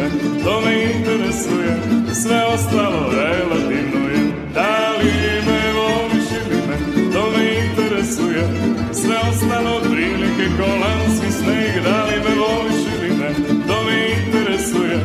ne, 0.04 0.44
to 0.44 0.62
me 0.62 0.84
interesuje, 0.84 1.78
sve 2.14 2.46
ostalo 2.46 3.12
relativno 3.12 4.10
je. 4.10 4.20
Da 4.54 4.92
li 5.00 5.12
me 5.48 5.74
voliš 5.74 6.28
ili 6.46 6.62
ne, 6.68 6.78
to 7.14 7.32
me 7.32 7.46
interesuje, 7.66 8.44
sve 8.94 9.16
ostalo 9.30 9.80
prilike 9.80 10.46
kolanski 10.58 11.32
sneg, 11.32 11.84
da 11.84 12.04
li 12.06 12.16
me 12.16 12.36
voliš 12.36 12.82
ili 12.96 13.16
ne, 13.18 13.34
to 13.68 13.84
me 13.84 14.08
interesuje, 14.26 15.00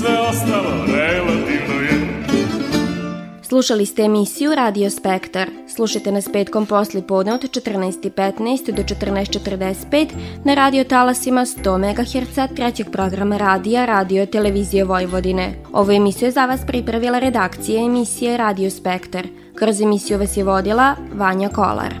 sve 0.00 0.18
ostalo 0.20 0.86
relativno 0.86 1.80
je. 1.80 2.24
Slušali 3.42 3.86
ste 3.86 4.02
emisiju 4.02 4.54
Radio 4.54 4.90
Spektar. 4.90 5.63
Slušajte 5.74 6.12
nas 6.12 6.28
petkom 6.32 6.66
posli 6.66 7.02
podne 7.02 7.34
od 7.34 7.40
14.15 7.42 8.72
do 8.72 8.82
14.45 8.82 10.08
na 10.44 10.54
radio 10.54 10.84
talasima 10.84 11.40
100 11.40 11.78
MHz 11.78 12.54
trećeg 12.56 12.90
programa 12.92 13.36
radija 13.36 13.84
Radio 13.84 14.26
Televizije 14.26 14.84
Vojvodine. 14.84 15.54
Ovu 15.72 15.90
emisiju 15.90 16.26
je 16.26 16.32
za 16.32 16.46
vas 16.46 16.60
pripravila 16.66 17.18
redakcija 17.18 17.84
emisije 17.84 18.36
Radio 18.36 18.70
Spektar. 18.70 19.26
Kroz 19.54 19.80
emisiju 19.80 20.18
vas 20.18 20.36
je 20.36 20.44
vodila 20.44 20.94
Vanja 21.14 21.48
Kolar. 21.48 21.94